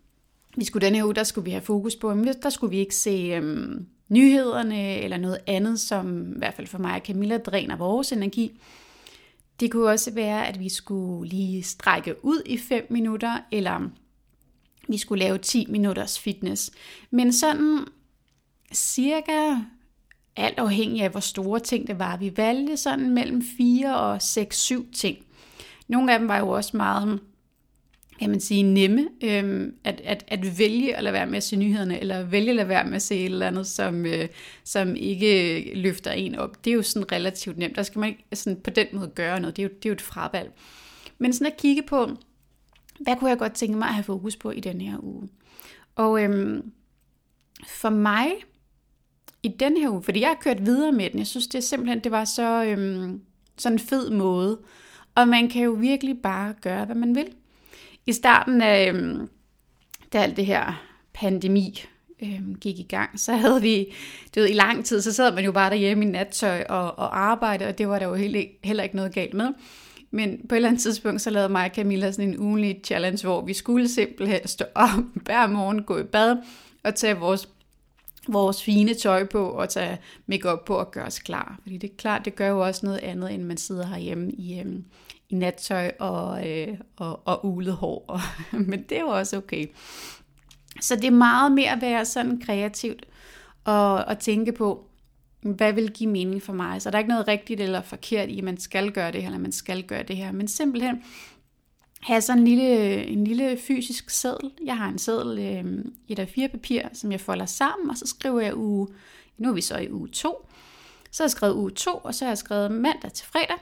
vi 0.57 0.65
skulle 0.65 0.87
denne 0.87 0.99
her 0.99 1.05
uge, 1.05 1.15
der 1.15 1.25
skulle 1.25 1.45
vi 1.45 1.51
have 1.51 1.63
fokus 1.63 1.97
på, 1.97 2.15
men 2.15 2.35
der 2.43 2.51
skulle 2.51 2.71
vi 2.71 2.79
ikke 2.79 2.95
se 2.95 3.33
øhm, 3.37 3.87
nyhederne 4.09 4.99
eller 4.99 5.17
noget 5.17 5.39
andet, 5.47 5.81
som 5.81 6.33
i 6.33 6.39
hvert 6.39 6.55
fald 6.55 6.67
for 6.67 6.79
mig 6.79 6.95
og 6.95 7.01
Camilla 7.05 7.39
dræner 7.39 7.77
vores 7.77 8.13
energi. 8.13 8.61
Det 9.61 9.71
kunne 9.71 9.89
også 9.89 10.11
være, 10.11 10.47
at 10.47 10.61
vi 10.61 10.69
skulle 10.69 11.29
lige 11.29 11.63
strække 11.63 12.25
ud 12.25 12.43
i 12.47 12.59
5 12.59 12.87
minutter, 12.91 13.39
eller 13.53 13.91
vi 14.91 14.99
skulle 14.99 15.25
lave 15.25 15.39
10 15.39 15.67
minutters 15.69 16.19
fitness. 16.19 16.71
Men 17.11 17.33
sådan 17.33 17.87
cirka 18.73 19.55
alt 20.37 20.59
afhængig 20.59 21.03
af, 21.03 21.11
hvor 21.11 21.21
store 21.21 21.61
ting 21.61 21.87
det 21.87 21.99
var. 21.99 22.17
Vi 22.17 22.33
valgte 22.37 22.77
sådan 22.77 23.11
mellem 23.11 23.43
4 23.57 23.97
og 23.97 24.23
6, 24.23 24.61
7 24.61 24.93
ting. 24.93 25.19
Nogle 25.89 26.13
af 26.13 26.19
dem 26.19 26.29
var 26.29 26.39
jo 26.39 26.49
også 26.49 26.77
meget 26.77 27.21
kan 28.21 28.31
man 28.31 28.41
sige, 28.41 28.63
nemme 28.63 29.09
øhm, 29.25 29.75
at, 29.85 30.01
at, 30.05 30.25
at 30.29 30.59
vælge 30.59 30.97
at 30.97 31.05
lade 31.05 31.13
være 31.13 31.27
med 31.27 31.37
at 31.37 31.43
se 31.43 31.57
nyhederne, 31.57 32.01
eller 32.01 32.23
vælge 32.23 32.51
at 32.51 32.57
lade 32.57 32.69
være 32.69 32.85
med 32.85 32.95
at 32.95 33.03
se 33.03 33.17
et 33.17 33.25
eller 33.25 33.47
andet, 33.47 33.67
som, 33.67 34.07
øh, 34.07 34.29
som 34.65 34.97
ikke 34.97 35.63
løfter 35.75 36.13
en 36.13 36.35
op. 36.35 36.65
Det 36.65 36.71
er 36.71 36.75
jo 36.75 36.83
sådan 36.83 37.13
relativt 37.13 37.59
nemt. 37.59 37.77
Der 37.77 37.83
skal 37.83 37.99
man 37.99 38.09
ikke 38.09 38.25
sådan 38.33 38.61
på 38.61 38.71
den 38.71 38.87
måde 38.93 39.11
gøre 39.15 39.41
noget. 39.41 39.57
Det 39.57 39.63
er 39.63 39.69
jo, 39.69 39.75
det 39.75 39.87
er 39.87 39.91
jo 39.91 39.95
et 39.95 40.01
fravalg. 40.01 40.51
Men 41.19 41.33
sådan 41.33 41.47
at 41.47 41.57
kigge 41.57 41.83
på, 41.83 42.11
hvad 43.01 43.17
kunne 43.17 43.31
jeg 43.31 43.39
godt 43.39 43.53
tænke 43.53 43.79
mig 43.79 43.89
at 43.89 43.95
have 43.95 44.05
fokus 44.05 44.37
på 44.37 44.51
i 44.51 44.61
den 44.61 44.81
her 44.81 45.05
uge? 45.05 45.29
Og 45.97 46.23
øhm, 46.23 46.73
for 47.67 47.91
mig, 47.91 48.33
i 49.43 49.49
den 49.49 49.77
her 49.77 49.91
uge, 49.91 50.03
fordi 50.03 50.21
jeg 50.21 50.29
har 50.29 50.39
kørt 50.41 50.67
videre 50.67 50.93
med 50.93 51.11
den, 51.11 51.19
jeg 51.19 51.27
synes 51.27 51.47
det 51.47 51.59
er 51.59 51.63
simpelthen, 51.63 52.01
det 52.01 52.13
var 52.13 52.25
så 52.25 52.65
øhm, 52.65 53.21
sådan 53.59 53.75
en 53.75 53.79
fed 53.79 54.11
måde, 54.11 54.59
og 55.15 55.29
man 55.29 55.49
kan 55.49 55.63
jo 55.63 55.71
virkelig 55.71 56.19
bare 56.23 56.55
gøre, 56.61 56.85
hvad 56.85 56.97
man 56.97 57.15
vil. 57.15 57.29
I 58.07 58.13
starten 58.13 58.63
af, 58.63 58.89
øhm, 58.89 59.29
da 60.13 60.19
alt 60.19 60.37
det 60.37 60.47
her 60.47 60.83
pandemi 61.13 61.83
øhm, 62.23 62.55
gik 62.55 62.79
i 62.79 62.87
gang, 62.89 63.21
så 63.21 63.33
havde 63.33 63.63
vi, 63.63 63.87
du 64.35 64.41
ved, 64.41 64.49
i 64.49 64.53
lang 64.53 64.85
tid, 64.85 65.01
så 65.01 65.13
sad 65.13 65.35
man 65.35 65.45
jo 65.45 65.53
bare 65.53 65.71
derhjemme 65.71 66.05
i 66.05 66.09
nattøj 66.09 66.65
og, 66.69 66.99
og 66.99 67.19
arbejdede, 67.19 67.69
og 67.69 67.79
det 67.79 67.89
var 67.89 67.99
der 67.99 68.07
jo 68.07 68.15
heller 68.65 68.83
ikke 68.83 68.97
noget 68.97 69.15
galt 69.15 69.35
med. 69.35 69.49
Men 70.11 70.47
på 70.49 70.55
et 70.55 70.57
eller 70.57 70.69
andet 70.69 70.83
tidspunkt, 70.83 71.21
så 71.21 71.31
lavede 71.31 71.49
mig 71.49 71.65
og 71.65 71.75
Camilla 71.75 72.13
sådan 72.13 72.29
en 72.29 72.39
ugenlig 72.39 72.81
challenge, 72.85 73.27
hvor 73.27 73.45
vi 73.45 73.55
skulle 73.55 73.89
simpelthen 73.89 74.49
stå 74.49 74.65
op 74.75 74.91
hver 75.25 75.47
morgen, 75.47 75.83
gå 75.83 75.99
i 75.99 76.03
bad 76.03 76.37
og 76.85 76.95
tage 76.95 77.17
vores, 77.17 77.49
vores 78.29 78.63
fine 78.63 78.95
tøj 78.95 79.25
på 79.27 79.49
og 79.49 79.69
tage 79.69 79.99
makeup 80.27 80.65
på 80.65 80.75
og 80.75 80.91
gøre 80.91 81.07
os 81.07 81.19
klar. 81.19 81.59
Fordi 81.63 81.77
det 81.79 81.91
er 81.91 81.95
klart, 81.97 82.25
det 82.25 82.35
gør 82.35 82.49
jo 82.49 82.67
også 82.67 82.87
noget 82.87 82.99
andet, 82.99 83.35
end 83.35 83.43
man 83.43 83.57
sidder 83.57 83.87
herhjemme 83.87 84.31
i, 84.33 84.61
øhm, 84.61 84.85
i 85.29 85.35
nattøj 85.35 85.93
og, 85.99 86.49
øh, 86.49 86.79
og, 86.97 87.21
og 87.25 87.47
ulet 87.47 87.75
hår. 87.75 88.21
Men 88.69 88.83
det 88.83 88.97
er 88.97 89.01
jo 89.01 89.09
også 89.09 89.37
okay. 89.37 89.67
Så 90.81 90.97
det 90.97 91.05
er 91.05 91.11
meget 91.11 91.53
mere 91.53 91.71
at 91.73 91.83
være 91.83 92.05
sådan 92.05 92.41
kreativt 92.41 93.07
og, 93.65 93.95
og 93.95 94.19
tænke 94.19 94.53
på, 94.53 94.90
hvad 95.43 95.73
vil 95.73 95.91
give 95.91 96.11
mening 96.11 96.43
for 96.43 96.53
mig. 96.53 96.83
Så 96.83 96.91
der 96.91 96.97
er 96.97 96.99
ikke 96.99 97.09
noget 97.09 97.29
rigtigt 97.29 97.61
eller 97.61 97.83
forkert 97.83 98.29
i, 98.29 98.39
at 98.39 98.45
man 98.45 98.59
skal 98.59 98.93
gøre 98.93 99.13
det 99.13 99.21
her, 99.21 99.29
eller 99.29 99.39
man 99.39 99.53
skal 99.53 99.83
gøre 99.83 100.03
det 100.03 100.17
her. 100.17 100.33
Men 100.33 100.49
simpelthen 100.49 101.03
have 102.01 102.21
sådan 102.21 102.43
en 102.43 102.49
lille, 102.49 103.05
en 103.05 103.25
lille 103.25 103.59
fysisk 103.59 104.11
seddel. 104.11 104.51
Jeg 104.65 104.77
har 104.77 104.89
en 104.89 104.99
seddel 104.99 105.39
øh, 105.39 105.85
et 106.09 106.19
af 106.19 106.29
fire 106.29 106.49
papir, 106.49 106.83
som 106.93 107.13
jeg 107.13 107.21
folder 107.21 107.47
sammen, 107.47 107.91
og 107.91 107.97
så 107.97 108.07
skriver 108.07 108.41
jeg 108.41 108.57
uge, 108.57 108.89
nu 109.39 109.49
er 109.49 109.53
vi 109.53 109.61
så 109.61 109.79
i 109.79 109.91
uge 109.91 110.09
2. 110.09 110.47
Så 111.11 111.23
har 111.23 111.25
jeg 111.25 111.31
skrevet 111.31 111.55
uge 111.55 111.71
2, 111.71 111.91
og 111.91 112.15
så 112.15 112.25
har 112.25 112.31
jeg 112.31 112.39
skrevet 112.39 112.71
mandag 112.73 113.13
til 113.13 113.27
fredag. 113.27 113.57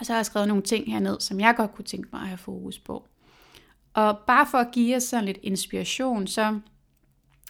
Og 0.00 0.06
så 0.06 0.12
har 0.12 0.18
jeg 0.18 0.26
skrevet 0.26 0.48
nogle 0.48 0.62
ting 0.62 0.92
herned, 0.92 1.20
som 1.20 1.40
jeg 1.40 1.54
godt 1.56 1.74
kunne 1.74 1.84
tænke 1.84 2.08
mig 2.12 2.20
at 2.20 2.28
have 2.28 2.38
fokus 2.38 2.78
på. 2.78 3.06
Og 3.94 4.18
bare 4.26 4.46
for 4.50 4.58
at 4.58 4.68
give 4.72 4.90
jer 4.90 4.98
sådan 4.98 5.24
lidt 5.24 5.38
inspiration, 5.42 6.26
så 6.26 6.60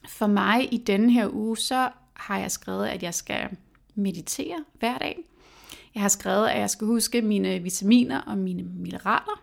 for 0.09 0.27
mig 0.27 0.75
i 0.75 0.77
denne 0.77 1.13
her 1.13 1.29
uge, 1.33 1.57
så 1.57 1.91
har 2.21 2.39
jeg 2.39 2.51
skrevet, 2.51 2.87
at 2.87 3.03
jeg 3.03 3.15
skal 3.15 3.49
meditere 3.95 4.65
hver 4.79 4.99
dag. 4.99 5.19
Jeg 5.95 6.03
har 6.03 6.09
skrevet, 6.09 6.49
at 6.49 6.61
jeg 6.61 6.71
skal 6.71 6.87
huske 6.87 7.23
mine 7.23 7.59
vitaminer 7.59 8.21
og 8.21 8.39
mine 8.39 8.63
mineraler. 8.63 9.43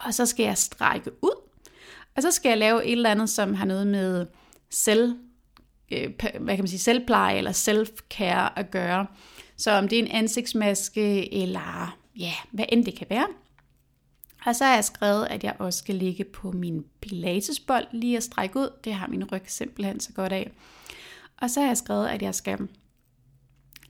Og 0.00 0.14
så 0.14 0.26
skal 0.26 0.44
jeg 0.44 0.58
strække 0.58 1.10
ud. 1.22 1.40
Og 2.16 2.22
så 2.22 2.30
skal 2.30 2.48
jeg 2.48 2.58
lave 2.58 2.84
et 2.84 2.92
eller 2.92 3.10
andet, 3.10 3.30
som 3.30 3.54
har 3.54 3.64
noget 3.64 3.86
med 3.86 4.26
selv, 4.70 5.16
øh, 5.92 6.10
hvad 6.18 6.54
kan 6.54 6.64
man 6.64 6.68
sige, 6.68 6.78
selvpleje 6.78 7.38
eller 7.38 7.52
self-care 7.52 8.52
at 8.56 8.70
gøre. 8.70 9.06
Så 9.56 9.70
om 9.70 9.88
det 9.88 9.98
er 9.98 10.02
en 10.02 10.10
ansigtsmaske, 10.10 11.34
eller 11.42 11.96
ja, 12.16 12.32
hvad 12.50 12.64
end 12.68 12.84
det 12.84 12.94
kan 12.94 13.06
være. 13.10 13.26
Og 14.46 14.56
så 14.56 14.64
har 14.64 14.74
jeg 14.74 14.84
skrevet, 14.84 15.26
at 15.26 15.44
jeg 15.44 15.56
også 15.58 15.78
skal 15.78 15.94
ligge 15.94 16.24
på 16.24 16.52
min 16.52 16.84
pilatesbold 17.00 17.86
lige 17.92 18.16
at 18.16 18.22
strække 18.22 18.56
ud. 18.56 18.68
Det 18.84 18.94
har 18.94 19.06
min 19.06 19.24
ryg 19.32 19.42
simpelthen 19.46 20.00
så 20.00 20.12
godt 20.12 20.32
af. 20.32 20.50
Og 21.44 21.50
så 21.50 21.60
har 21.60 21.66
jeg 21.66 21.76
skrevet, 21.76 22.06
at 22.06 22.22
jeg 22.22 22.34
skal 22.34 22.58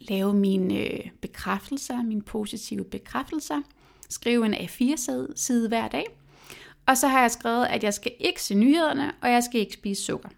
lave 0.00 0.34
mine 0.34 0.78
øh, 0.78 1.00
bekræftelser, 1.20 2.02
mine 2.02 2.22
positive 2.22 2.84
bekræftelser. 2.84 3.62
Skrive 4.10 4.46
en 4.46 4.54
A4-side 4.54 5.68
hver 5.68 5.88
dag. 5.88 6.04
Og 6.86 6.96
så 6.96 7.08
har 7.08 7.20
jeg 7.20 7.30
skrevet, 7.30 7.66
at 7.66 7.84
jeg 7.84 7.94
skal 7.94 8.12
ikke 8.18 8.42
se 8.42 8.54
nyhederne, 8.54 9.12
og 9.22 9.30
jeg 9.30 9.42
skal 9.42 9.60
ikke 9.60 9.72
spise 9.72 10.02
sukker. 10.02 10.28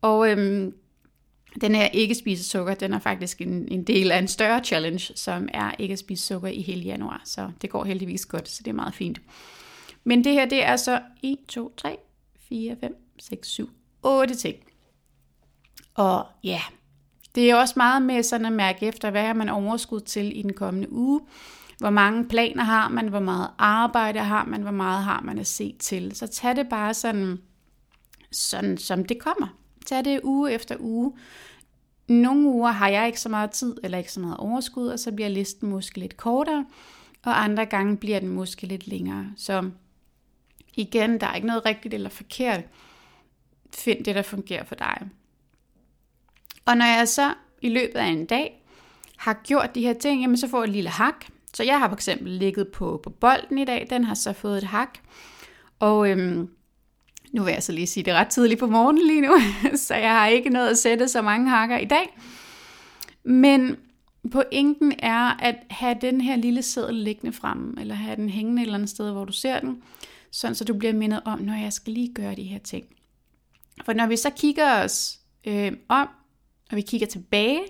Og 0.00 0.30
øhm, 0.30 0.74
den 1.60 1.74
her 1.74 1.86
ikke 1.86 2.14
spise 2.14 2.44
sukker, 2.44 2.74
den 2.74 2.92
er 2.92 2.98
faktisk 2.98 3.40
en, 3.40 3.68
en 3.72 3.84
del 3.84 4.10
af 4.10 4.18
en 4.18 4.28
større 4.28 4.64
challenge, 4.64 5.12
som 5.14 5.48
er 5.54 5.72
ikke 5.78 5.92
at 5.92 5.98
spise 5.98 6.26
sukker 6.26 6.48
i 6.48 6.62
hele 6.62 6.82
januar. 6.82 7.22
Så 7.24 7.50
det 7.62 7.70
går 7.70 7.84
heldigvis 7.84 8.26
godt, 8.26 8.48
så 8.48 8.62
det 8.62 8.70
er 8.70 8.74
meget 8.74 8.94
fint. 8.94 9.20
Men 10.04 10.24
det 10.24 10.32
her, 10.32 10.46
det 10.46 10.64
er 10.64 10.76
så 10.76 11.00
1, 11.22 11.38
2, 11.48 11.74
3, 11.76 11.98
4, 12.48 12.76
5, 12.80 12.96
6, 13.18 13.48
7, 13.48 13.70
8 14.02 14.34
ting. 14.34 14.56
Og 15.98 16.26
ja, 16.44 16.60
det 17.34 17.50
er 17.50 17.56
også 17.56 17.74
meget 17.76 18.02
med 18.02 18.22
sådan 18.22 18.46
at 18.46 18.52
mærke 18.52 18.86
efter, 18.86 19.10
hvad 19.10 19.26
har 19.26 19.32
man 19.32 19.48
overskud 19.48 20.00
til 20.00 20.38
i 20.38 20.42
den 20.42 20.52
kommende 20.52 20.92
uge. 20.92 21.20
Hvor 21.78 21.90
mange 21.90 22.28
planer 22.28 22.64
har 22.64 22.88
man, 22.88 23.08
hvor 23.08 23.20
meget 23.20 23.50
arbejde 23.58 24.18
har 24.18 24.44
man, 24.44 24.62
hvor 24.62 24.70
meget 24.70 25.04
har 25.04 25.20
man 25.20 25.38
at 25.38 25.46
se 25.46 25.74
til. 25.78 26.16
Så 26.16 26.26
tag 26.26 26.56
det 26.56 26.68
bare 26.68 26.94
sådan, 26.94 27.38
sådan 28.32 28.78
som 28.78 29.04
det 29.04 29.18
kommer. 29.18 29.46
Tag 29.86 30.04
det 30.04 30.20
uge 30.24 30.52
efter 30.52 30.76
uge. 30.78 31.12
Nogle 32.08 32.48
uger 32.48 32.70
har 32.70 32.88
jeg 32.88 33.06
ikke 33.06 33.20
så 33.20 33.28
meget 33.28 33.50
tid 33.50 33.76
eller 33.82 33.98
ikke 33.98 34.12
så 34.12 34.20
meget 34.20 34.36
overskud, 34.36 34.86
og 34.86 34.98
så 34.98 35.12
bliver 35.12 35.28
listen 35.28 35.70
måske 35.70 36.00
lidt 36.00 36.16
kortere, 36.16 36.66
og 37.24 37.44
andre 37.44 37.66
gange 37.66 37.96
bliver 37.96 38.20
den 38.20 38.28
måske 38.28 38.66
lidt 38.66 38.88
længere. 38.88 39.26
Så 39.36 39.70
igen, 40.74 41.20
der 41.20 41.26
er 41.26 41.34
ikke 41.34 41.46
noget 41.46 41.64
rigtigt 41.66 41.94
eller 41.94 42.10
forkert. 42.10 42.60
Find 43.74 44.04
det, 44.04 44.14
der 44.14 44.22
fungerer 44.22 44.64
for 44.64 44.74
dig. 44.74 45.08
Og 46.68 46.76
når 46.76 46.84
jeg 46.84 47.08
så 47.08 47.34
i 47.62 47.68
løbet 47.68 47.96
af 47.96 48.06
en 48.06 48.26
dag 48.26 48.64
har 49.16 49.40
gjort 49.44 49.74
de 49.74 49.80
her 49.80 49.92
ting, 49.92 50.20
jamen 50.20 50.36
så 50.36 50.48
får 50.48 50.58
jeg 50.58 50.64
et 50.64 50.74
lille 50.74 50.90
hak. 50.90 51.24
Så 51.54 51.62
jeg 51.62 51.78
har 51.78 51.88
for 51.88 51.94
eksempel 51.94 52.32
ligget 52.32 52.68
på, 52.68 53.00
på 53.04 53.10
bolden 53.10 53.58
i 53.58 53.64
dag, 53.64 53.86
den 53.90 54.04
har 54.04 54.14
så 54.14 54.32
fået 54.32 54.58
et 54.58 54.64
hak. 54.64 54.98
Og 55.78 56.10
øhm, 56.10 56.48
nu 57.32 57.42
vil 57.42 57.52
jeg 57.52 57.62
så 57.62 57.72
lige 57.72 57.86
sige 57.86 58.04
det 58.04 58.10
er 58.10 58.16
ret 58.16 58.28
tidligt 58.28 58.60
på 58.60 58.66
morgenen 58.66 59.06
lige 59.06 59.20
nu, 59.20 59.32
så 59.86 59.94
jeg 59.94 60.10
har 60.10 60.26
ikke 60.26 60.50
nået 60.50 60.68
at 60.68 60.78
sætte 60.78 61.08
så 61.08 61.22
mange 61.22 61.50
hakker 61.50 61.78
i 61.78 61.84
dag. 61.84 62.18
Men 63.24 63.76
pointen 64.32 64.92
er 64.98 65.42
at 65.42 65.56
have 65.70 65.96
den 66.00 66.20
her 66.20 66.36
lille 66.36 66.62
seddel 66.62 66.94
liggende 66.94 67.32
frem, 67.32 67.78
eller 67.80 67.94
have 67.94 68.16
den 68.16 68.28
hængende 68.28 68.62
et 68.62 68.66
eller 68.66 68.74
andet 68.74 68.90
sted, 68.90 69.12
hvor 69.12 69.24
du 69.24 69.32
ser 69.32 69.60
den, 69.60 69.82
sådan 70.32 70.54
så 70.54 70.64
du 70.64 70.74
bliver 70.74 70.92
mindet 70.92 71.22
om, 71.24 71.38
når 71.38 71.54
jeg 71.54 71.72
skal 71.72 71.92
lige 71.92 72.14
gøre 72.14 72.34
de 72.34 72.42
her 72.42 72.58
ting. 72.58 72.86
For 73.84 73.92
når 73.92 74.06
vi 74.06 74.16
så 74.16 74.30
kigger 74.30 74.84
os 74.84 75.18
øh, 75.46 75.72
om, 75.88 76.08
og 76.70 76.76
vi 76.76 76.80
kigger 76.80 77.06
tilbage, 77.06 77.60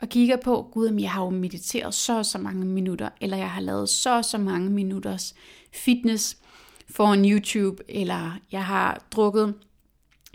og 0.00 0.08
kigger 0.08 0.36
på, 0.36 0.68
gud, 0.72 0.98
jeg 1.00 1.10
har 1.10 1.24
jo 1.24 1.30
mediteret 1.30 1.94
så 1.94 2.18
og 2.18 2.26
så 2.26 2.38
mange 2.38 2.66
minutter, 2.66 3.08
eller 3.20 3.36
jeg 3.36 3.50
har 3.50 3.60
lavet 3.60 3.88
så 3.88 4.16
og 4.16 4.24
så 4.24 4.38
mange 4.38 4.70
minutters 4.70 5.34
fitness 5.72 6.36
for 6.90 7.12
en 7.12 7.30
YouTube, 7.30 7.82
eller 7.88 8.38
jeg 8.52 8.64
har 8.64 9.02
drukket 9.10 9.54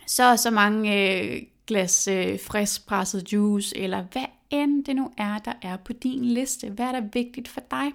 så 0.08 0.32
og 0.32 0.40
så 0.40 0.52
mange 0.52 1.12
øh, 1.22 1.42
glas 1.68 2.08
øh, 2.08 2.40
friskpresset 2.40 3.34
juice, 3.34 3.78
eller 3.78 4.04
hvad 4.12 4.26
end 4.50 4.86
det 4.86 4.96
nu 4.96 5.12
er, 5.18 5.38
der 5.40 5.54
er 5.62 5.78
på 5.78 5.94
din 5.94 6.26
liste. 6.26 6.70
Hvad 6.70 6.86
er 6.86 6.92
der 6.92 7.08
vigtigt 7.14 7.48
for 7.48 7.62
dig? 7.72 7.92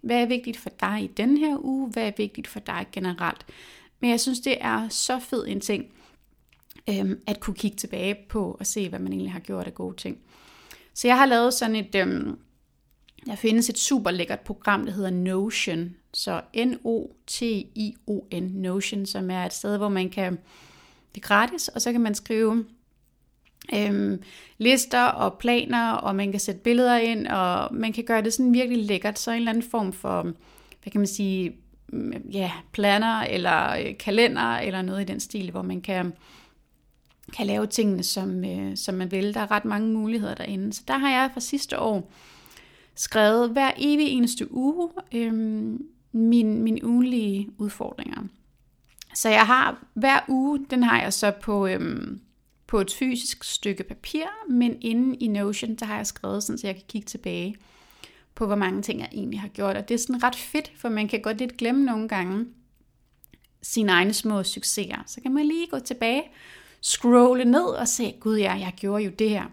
Hvad 0.00 0.22
er 0.22 0.26
vigtigt 0.26 0.56
for 0.56 0.70
dig 0.80 1.02
i 1.02 1.06
den 1.06 1.36
her 1.36 1.64
uge? 1.64 1.90
Hvad 1.90 2.06
er 2.06 2.12
vigtigt 2.16 2.46
for 2.46 2.60
dig 2.60 2.86
generelt? 2.92 3.46
Men 4.00 4.10
jeg 4.10 4.20
synes, 4.20 4.40
det 4.40 4.56
er 4.60 4.88
så 4.88 5.18
fed 5.18 5.44
en 5.48 5.60
ting, 5.60 5.84
øhm, 6.88 7.20
at 7.26 7.40
kunne 7.40 7.54
kigge 7.54 7.76
tilbage 7.76 8.16
på 8.28 8.56
og 8.60 8.66
se, 8.66 8.88
hvad 8.88 8.98
man 8.98 9.12
egentlig 9.12 9.32
har 9.32 9.40
gjort 9.40 9.66
af 9.66 9.74
gode 9.74 9.96
ting. 9.96 10.18
Så 10.94 11.08
jeg 11.08 11.18
har 11.18 11.26
lavet 11.26 11.54
sådan 11.54 11.76
et, 11.76 11.94
øhm, 11.94 12.38
der 13.26 13.36
findes 13.36 13.68
et 13.68 13.78
super 13.78 14.10
lækkert 14.10 14.40
program, 14.40 14.86
der 14.86 14.92
hedder 14.92 15.10
Notion. 15.10 15.94
Så 16.14 16.40
N-O-T-I-O-N, 16.56 18.42
Notion, 18.42 19.06
som 19.06 19.30
er 19.30 19.46
et 19.46 19.52
sted, 19.52 19.76
hvor 19.76 19.88
man 19.88 20.10
kan, 20.10 20.32
det 21.14 21.22
er 21.22 21.26
gratis, 21.26 21.68
og 21.68 21.82
så 21.82 21.92
kan 21.92 22.00
man 22.00 22.14
skrive 22.14 22.64
øhm, 23.74 24.22
lister 24.58 25.04
og 25.04 25.38
planer, 25.38 25.92
og 25.92 26.16
man 26.16 26.30
kan 26.30 26.40
sætte 26.40 26.60
billeder 26.60 26.96
ind, 26.96 27.26
og 27.26 27.74
man 27.74 27.92
kan 27.92 28.04
gøre 28.04 28.22
det 28.22 28.32
sådan 28.32 28.54
virkelig 28.54 28.84
lækkert. 28.84 29.18
Så 29.18 29.30
en 29.30 29.36
eller 29.36 29.50
anden 29.50 29.70
form 29.70 29.92
for, 29.92 30.22
hvad 30.82 30.90
kan 30.92 31.00
man 31.00 31.06
sige, 31.06 31.56
mm, 31.88 32.12
ja, 32.32 32.52
planer 32.72 33.20
eller 33.20 33.72
øh, 33.72 33.98
kalender 33.98 34.56
eller 34.58 34.82
noget 34.82 35.00
i 35.00 35.04
den 35.04 35.20
stil, 35.20 35.50
hvor 35.50 35.62
man 35.62 35.80
kan 35.80 36.12
kan 37.32 37.46
lave 37.46 37.66
tingene, 37.66 38.02
som, 38.02 38.44
øh, 38.44 38.76
som 38.76 38.94
man 38.94 39.10
vil. 39.10 39.34
Der 39.34 39.40
er 39.40 39.50
ret 39.50 39.64
mange 39.64 39.92
muligheder 39.92 40.34
derinde. 40.34 40.72
Så 40.72 40.82
der 40.88 40.98
har 40.98 41.10
jeg 41.10 41.30
fra 41.34 41.40
sidste 41.40 41.78
år 41.78 42.12
skrevet 42.94 43.50
hver 43.50 43.70
evig 43.76 44.08
eneste 44.08 44.52
uge 44.54 44.90
øh, 45.14 45.32
min, 46.12 46.62
min 46.62 46.84
ugenlige 46.84 47.48
udfordringer. 47.58 48.22
Så 49.14 49.28
jeg 49.28 49.46
har 49.46 49.84
hver 49.94 50.20
uge, 50.28 50.66
den 50.70 50.82
har 50.82 51.02
jeg 51.02 51.12
så 51.12 51.30
på, 51.42 51.66
øh, 51.66 52.06
på 52.66 52.80
et 52.80 52.92
fysisk 52.98 53.44
stykke 53.44 53.84
papir, 53.84 54.24
men 54.50 54.76
inde 54.80 55.16
i 55.16 55.28
Notion, 55.28 55.74
der 55.74 55.86
har 55.86 55.96
jeg 55.96 56.06
skrevet 56.06 56.42
sådan, 56.42 56.58
så 56.58 56.66
jeg 56.66 56.74
kan 56.74 56.84
kigge 56.88 57.06
tilbage 57.06 57.56
på, 58.34 58.46
hvor 58.46 58.56
mange 58.56 58.82
ting 58.82 59.00
jeg 59.00 59.08
egentlig 59.12 59.40
har 59.40 59.48
gjort. 59.48 59.76
Og 59.76 59.88
det 59.88 59.94
er 59.94 59.98
sådan 59.98 60.22
ret 60.22 60.36
fedt, 60.36 60.72
for 60.76 60.88
man 60.88 61.08
kan 61.08 61.22
godt 61.22 61.38
lidt 61.38 61.56
glemme 61.56 61.84
nogle 61.84 62.08
gange 62.08 62.46
sine 63.62 63.92
egne 63.92 64.12
små 64.12 64.42
succeser. 64.42 65.02
Så 65.06 65.20
kan 65.20 65.34
man 65.34 65.46
lige 65.46 65.66
gå 65.66 65.78
tilbage 65.78 66.22
scrolle 66.82 67.44
ned 67.44 67.64
og 67.64 67.88
se, 67.88 68.14
gud 68.20 68.38
ja, 68.38 68.52
jeg 68.52 68.72
gjorde 68.76 69.04
jo 69.04 69.10
det 69.10 69.30
her. 69.30 69.44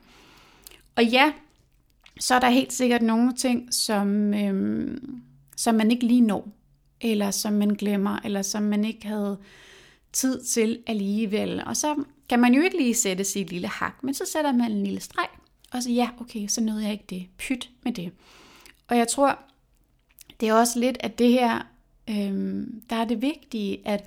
Og 0.95 1.05
ja, 1.05 1.33
så 2.19 2.35
er 2.35 2.39
der 2.39 2.49
helt 2.49 2.73
sikkert 2.73 3.01
nogle 3.01 3.33
ting, 3.33 3.73
som, 3.73 4.33
øhm, 4.33 5.21
som 5.55 5.75
man 5.75 5.91
ikke 5.91 6.05
lige 6.05 6.21
når, 6.21 6.49
eller 7.01 7.31
som 7.31 7.53
man 7.53 7.69
glemmer, 7.69 8.19
eller 8.23 8.41
som 8.41 8.63
man 8.63 8.85
ikke 8.85 9.07
havde 9.07 9.37
tid 10.13 10.43
til 10.43 10.79
alligevel. 10.87 11.63
Og 11.65 11.77
så 11.77 12.03
kan 12.29 12.39
man 12.39 12.53
jo 12.53 12.61
ikke 12.61 12.77
lige 12.77 12.95
sætte 12.95 13.23
sit 13.23 13.49
lille 13.49 13.67
hak, 13.67 14.03
men 14.03 14.13
så 14.13 14.25
sætter 14.33 14.51
man 14.51 14.71
en 14.71 14.83
lille 14.83 14.99
streg, 14.99 15.27
og 15.71 15.83
så 15.83 15.91
ja, 15.91 16.09
okay, 16.21 16.47
så 16.47 16.61
nåede 16.61 16.83
jeg 16.83 16.91
ikke 16.91 17.05
det. 17.09 17.27
Pyt 17.37 17.69
med 17.83 17.93
det. 17.93 18.11
Og 18.87 18.97
jeg 18.97 19.07
tror, 19.07 19.39
det 20.39 20.49
er 20.49 20.53
også 20.53 20.79
lidt, 20.79 20.97
at 20.99 21.19
det 21.19 21.31
her, 21.31 21.61
øhm, 22.09 22.81
der 22.89 22.95
er 22.95 23.05
det 23.05 23.21
vigtige, 23.21 23.87
at 23.87 24.05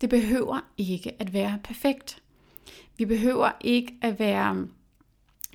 det 0.00 0.10
behøver 0.10 0.60
ikke 0.78 1.12
at 1.18 1.32
være 1.32 1.58
perfekt. 1.64 2.22
Vi 3.00 3.04
behøver 3.04 3.50
ikke 3.60 3.94
at 4.02 4.18
være 4.18 4.66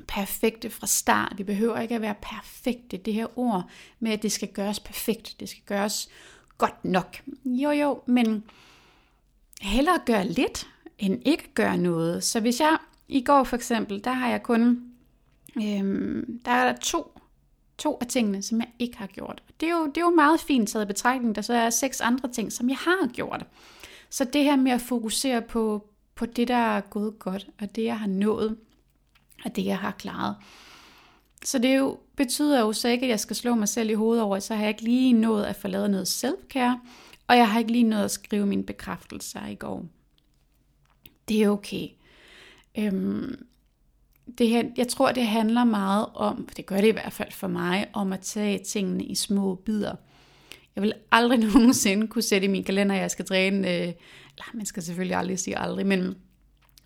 perfekte 0.07 0.69
fra 0.69 0.87
start. 0.87 1.33
Vi 1.37 1.43
behøver 1.43 1.79
ikke 1.79 1.95
at 1.95 2.01
være 2.01 2.15
perfekte. 2.21 2.97
Det 2.97 3.13
her 3.13 3.39
ord 3.39 3.69
med, 3.99 4.11
at 4.11 4.23
det 4.23 4.31
skal 4.31 4.47
gøres 4.47 4.79
perfekt. 4.79 5.35
Det 5.39 5.49
skal 5.49 5.63
gøres 5.65 6.09
godt 6.57 6.85
nok. 6.85 7.21
Jo 7.45 7.71
jo, 7.71 8.01
men 8.05 8.43
hellere 9.61 9.99
gøre 10.05 10.27
lidt, 10.27 10.67
end 10.99 11.21
ikke 11.25 11.53
gøre 11.53 11.77
noget. 11.77 12.23
Så 12.23 12.39
hvis 12.39 12.59
jeg 12.59 12.77
i 13.07 13.21
går 13.21 13.43
for 13.43 13.55
eksempel, 13.55 14.03
der 14.03 14.11
har 14.11 14.29
jeg 14.29 14.43
kun, 14.43 14.83
øhm, 15.57 16.41
der 16.45 16.51
er 16.51 16.71
der 16.71 16.77
to, 16.77 17.19
to 17.77 17.97
af 18.01 18.07
tingene, 18.07 18.41
som 18.41 18.59
jeg 18.59 18.69
ikke 18.79 18.97
har 18.97 19.07
gjort. 19.07 19.43
Det 19.59 19.69
er 19.69 19.73
jo, 19.73 19.87
det 19.87 19.97
er 19.97 20.01
jo 20.01 20.15
meget 20.15 20.39
fint 20.39 20.69
taget 20.69 20.85
i 20.85 20.87
betragtning, 20.87 21.35
der 21.35 21.41
så 21.41 21.53
er 21.53 21.69
seks 21.69 22.01
andre 22.01 22.31
ting, 22.31 22.51
som 22.51 22.69
jeg 22.69 22.77
har 22.77 23.07
gjort. 23.13 23.45
Så 24.09 24.23
det 24.23 24.43
her 24.43 24.55
med 24.55 24.71
at 24.71 24.81
fokusere 24.81 25.41
på, 25.41 25.89
på 26.15 26.25
det, 26.25 26.47
der 26.47 26.55
er 26.55 26.81
gået 26.81 27.19
godt, 27.19 27.47
og 27.61 27.75
det, 27.75 27.83
jeg 27.83 27.99
har 27.99 28.07
nået, 28.07 28.57
og 29.45 29.55
det, 29.55 29.65
jeg 29.65 29.77
har 29.77 29.91
klaret. 29.91 30.35
Så 31.43 31.59
det 31.59 31.77
jo, 31.77 31.99
betyder 32.15 32.59
jo 32.59 32.73
så 32.73 32.87
ikke, 32.87 33.05
at 33.05 33.09
jeg 33.09 33.19
skal 33.19 33.35
slå 33.35 33.55
mig 33.55 33.69
selv 33.69 33.89
i 33.89 33.93
hovedet 33.93 34.23
over, 34.23 34.39
så 34.39 34.55
har 34.55 34.61
jeg 34.61 34.69
ikke 34.69 34.83
lige 34.83 35.13
nået 35.13 35.43
at 35.43 35.55
få 35.55 35.67
lavet 35.67 35.91
noget 35.91 36.25
self-care, 36.25 36.79
og 37.27 37.37
jeg 37.37 37.51
har 37.51 37.59
ikke 37.59 37.71
lige 37.71 37.83
nået 37.83 38.03
at 38.03 38.11
skrive 38.11 38.45
mine 38.45 38.63
bekræftelser 38.63 39.47
i 39.47 39.55
går. 39.55 39.85
Det 41.27 41.43
er 41.43 41.49
okay. 41.49 41.87
Øhm, 42.77 43.45
det 44.37 44.47
her, 44.47 44.63
jeg 44.77 44.87
tror, 44.87 45.11
det 45.11 45.27
handler 45.27 45.63
meget 45.63 46.05
om, 46.13 46.47
for 46.47 46.55
det 46.55 46.65
gør 46.65 46.81
det 46.81 46.87
i 46.87 46.91
hvert 46.91 47.13
fald 47.13 47.31
for 47.31 47.47
mig, 47.47 47.87
om 47.93 48.13
at 48.13 48.19
tage 48.19 48.59
tingene 48.59 49.03
i 49.03 49.15
små 49.15 49.55
bidder. 49.55 49.95
Jeg 50.75 50.81
vil 50.83 50.93
aldrig 51.11 51.39
nogensinde 51.53 52.07
kunne 52.07 52.21
sætte 52.21 52.45
i 52.45 52.49
min 52.49 52.63
kalender, 52.63 52.95
at 52.95 53.01
jeg 53.01 53.11
skal 53.11 53.25
træne, 53.25 53.75
øh, 53.75 53.93
eller 54.37 54.51
man 54.53 54.65
skal 54.65 54.83
selvfølgelig 54.83 55.17
aldrig 55.17 55.39
sige 55.39 55.57
aldrig, 55.57 55.87
men, 55.87 56.15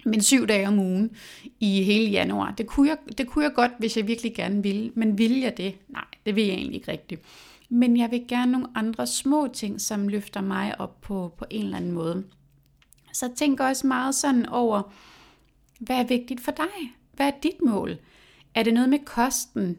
men 0.06 0.22
syv 0.22 0.48
dage 0.48 0.68
om 0.68 0.80
ugen 0.80 1.16
i 1.60 1.84
hele 1.84 2.12
januar. 2.12 2.52
Det 2.52 2.68
kunne, 2.68 2.90
jeg, 2.90 2.98
det 3.18 3.28
kunne 3.28 3.44
jeg 3.44 3.54
godt, 3.54 3.72
hvis 3.80 3.98
jeg 3.98 4.08
virkelig 4.08 4.36
gerne 4.36 4.64
ville. 4.64 4.92
Men 4.96 5.18
vil 5.18 5.40
jeg 5.40 5.58
det? 5.58 5.76
Nej, 5.88 6.06
det 6.26 6.36
vil 6.36 6.46
jeg 6.46 6.54
egentlig 6.54 6.76
ikke 6.76 6.92
rigtigt. 6.92 7.22
Men 7.70 7.98
jeg 7.98 8.12
vil 8.12 8.26
gerne 8.28 8.52
nogle 8.52 8.68
andre 8.76 9.08
små 9.08 9.48
ting, 9.54 9.82
som 9.82 10.08
løfter 10.08 10.42
mig 10.42 10.82
op 10.82 11.02
på, 11.02 11.34
på 11.38 11.46
en 11.50 11.64
eller 11.66 11.78
anden 11.78 11.92
måde. 11.92 12.24
Så 13.14 13.30
tænk 13.36 13.60
også 13.60 13.88
meget 13.88 14.16
sådan 14.16 14.46
over, 14.46 14.94
hvad 15.80 15.96
er 15.96 16.04
vigtigt 16.04 16.42
for 16.42 16.52
dig? 16.52 16.94
Hvad 17.14 17.28
er 17.28 17.32
dit 17.44 17.62
mål? 17.66 17.98
Er 18.56 18.64
det 18.64 18.74
noget 18.74 18.90
med 18.90 19.00
kosten? 19.06 19.78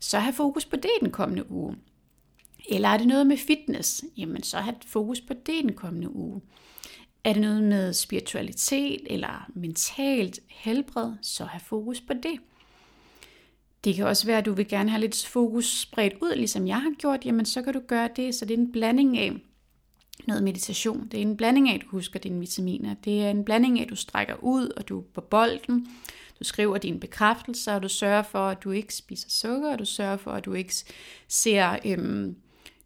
Så 0.00 0.18
have 0.18 0.34
fokus 0.34 0.64
på 0.64 0.76
det 0.76 0.90
den 1.00 1.10
kommende 1.10 1.50
uge. 1.50 1.76
Eller 2.68 2.88
er 2.88 2.98
det 2.98 3.06
noget 3.06 3.26
med 3.26 3.36
fitness? 3.36 4.04
Jamen 4.16 4.42
så 4.42 4.58
have 4.58 4.76
fokus 4.86 5.20
på 5.20 5.34
det 5.34 5.62
den 5.62 5.72
kommende 5.72 6.16
uge. 6.16 6.40
Er 7.24 7.32
det 7.32 7.42
noget 7.42 7.62
med 7.62 7.92
spiritualitet 7.92 9.00
eller 9.06 9.50
mentalt 9.54 10.40
helbred, 10.48 11.12
så 11.22 11.44
have 11.44 11.60
fokus 11.60 12.00
på 12.00 12.12
det. 12.12 12.40
Det 13.84 13.94
kan 13.94 14.06
også 14.06 14.26
være, 14.26 14.38
at 14.38 14.44
du 14.44 14.52
vil 14.52 14.68
gerne 14.68 14.90
have 14.90 15.00
lidt 15.00 15.26
fokus 15.26 15.80
spredt 15.80 16.14
ud, 16.20 16.36
ligesom 16.36 16.66
jeg 16.66 16.80
har 16.80 16.92
gjort, 16.98 17.24
jamen 17.24 17.46
så 17.46 17.62
kan 17.62 17.72
du 17.72 17.80
gøre 17.88 18.08
det, 18.16 18.34
så 18.34 18.44
det 18.44 18.54
er 18.54 18.58
en 18.58 18.72
blanding 18.72 19.18
af 19.18 19.32
noget 20.26 20.42
meditation. 20.42 21.08
Det 21.08 21.18
er 21.18 21.22
en 21.22 21.36
blanding 21.36 21.68
af, 21.68 21.74
at 21.74 21.80
du 21.80 21.86
husker 21.90 22.18
dine 22.18 22.40
vitaminer. 22.40 22.94
Det 23.04 23.22
er 23.22 23.30
en 23.30 23.44
blanding 23.44 23.78
af, 23.78 23.82
at 23.82 23.90
du 23.90 23.96
strækker 23.96 24.34
ud, 24.34 24.68
og 24.76 24.88
du 24.88 24.98
er 24.98 25.04
på 25.14 25.20
bolden. 25.20 25.88
Du 26.38 26.44
skriver 26.44 26.78
dine 26.78 27.00
bekræftelser, 27.00 27.74
og 27.74 27.82
du 27.82 27.88
sørger 27.88 28.22
for, 28.22 28.48
at 28.48 28.64
du 28.64 28.70
ikke 28.70 28.94
spiser 28.94 29.30
sukker, 29.30 29.72
og 29.72 29.78
du 29.78 29.84
sørger 29.84 30.16
for, 30.16 30.30
at 30.30 30.44
du 30.44 30.52
ikke 30.52 30.74
ser 31.28 31.76
øhm, 31.84 32.36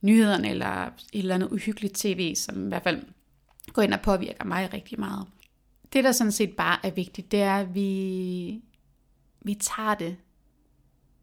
nyhederne 0.00 0.50
eller 0.50 0.87
et 0.87 0.93
eller 1.12 1.35
andet 1.35 1.49
uhyggeligt 1.49 1.95
tv, 1.95 2.35
som 2.35 2.64
i 2.64 2.69
hvert 2.69 2.83
fald 2.83 3.02
går 3.73 3.82
ind 3.82 3.94
og 3.94 4.00
påvirker 4.00 4.44
mig 4.44 4.73
rigtig 4.73 5.00
meget. 5.00 5.26
Det, 5.92 6.04
der 6.04 6.12
sådan 6.12 6.32
set 6.32 6.56
bare 6.56 6.87
er 6.87 6.90
vigtigt, 6.90 7.32
det 7.32 7.42
er, 7.42 7.56
at 7.56 7.75
vi, 7.75 8.62
vi 9.40 9.54
tager 9.54 9.94
det 9.94 10.16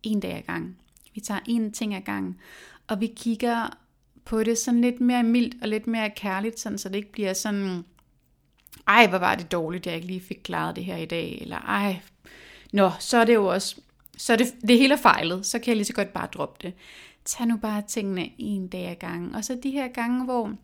en 0.03 0.19
dag 0.19 0.33
ad 0.33 0.41
gang. 0.41 0.77
Vi 1.13 1.21
tager 1.21 1.39
en 1.45 1.71
ting 1.71 1.95
ad 1.95 2.01
gang, 2.01 2.39
og 2.87 3.01
vi 3.01 3.07
kigger 3.15 3.77
på 4.25 4.43
det 4.43 4.57
sådan 4.57 4.81
lidt 4.81 5.01
mere 5.01 5.23
mildt 5.23 5.55
og 5.61 5.67
lidt 5.67 5.87
mere 5.87 6.09
kærligt, 6.09 6.59
sådan, 6.59 6.77
så 6.77 6.89
det 6.89 6.95
ikke 6.95 7.11
bliver 7.11 7.33
sådan, 7.33 7.85
ej, 8.87 9.07
hvor 9.07 9.17
var 9.17 9.35
det 9.35 9.51
dårligt, 9.51 9.85
jeg 9.85 9.95
ikke 9.95 10.07
lige 10.07 10.21
fik 10.21 10.39
klaret 10.43 10.75
det 10.75 10.85
her 10.85 10.97
i 10.97 11.05
dag, 11.05 11.37
eller 11.41 11.57
ej, 11.57 11.99
nå, 12.73 12.91
så 12.99 13.17
er 13.17 13.25
det 13.25 13.33
jo 13.33 13.45
også, 13.45 13.81
så 14.17 14.33
er 14.33 14.37
det, 14.37 14.47
det 14.61 14.77
hele 14.77 14.93
er 14.93 14.97
fejlet, 14.97 15.45
så 15.45 15.59
kan 15.59 15.67
jeg 15.67 15.75
lige 15.75 15.85
så 15.85 15.93
godt 15.93 16.13
bare 16.13 16.27
droppe 16.27 16.67
det. 16.67 16.73
Tag 17.25 17.47
nu 17.47 17.57
bare 17.57 17.81
tingene 17.87 18.31
en 18.37 18.67
dag 18.67 18.87
ad 18.87 18.95
gangen, 18.95 19.35
og 19.35 19.45
så 19.45 19.59
de 19.63 19.71
her 19.71 19.87
gange, 19.87 20.23
hvor 20.23 20.55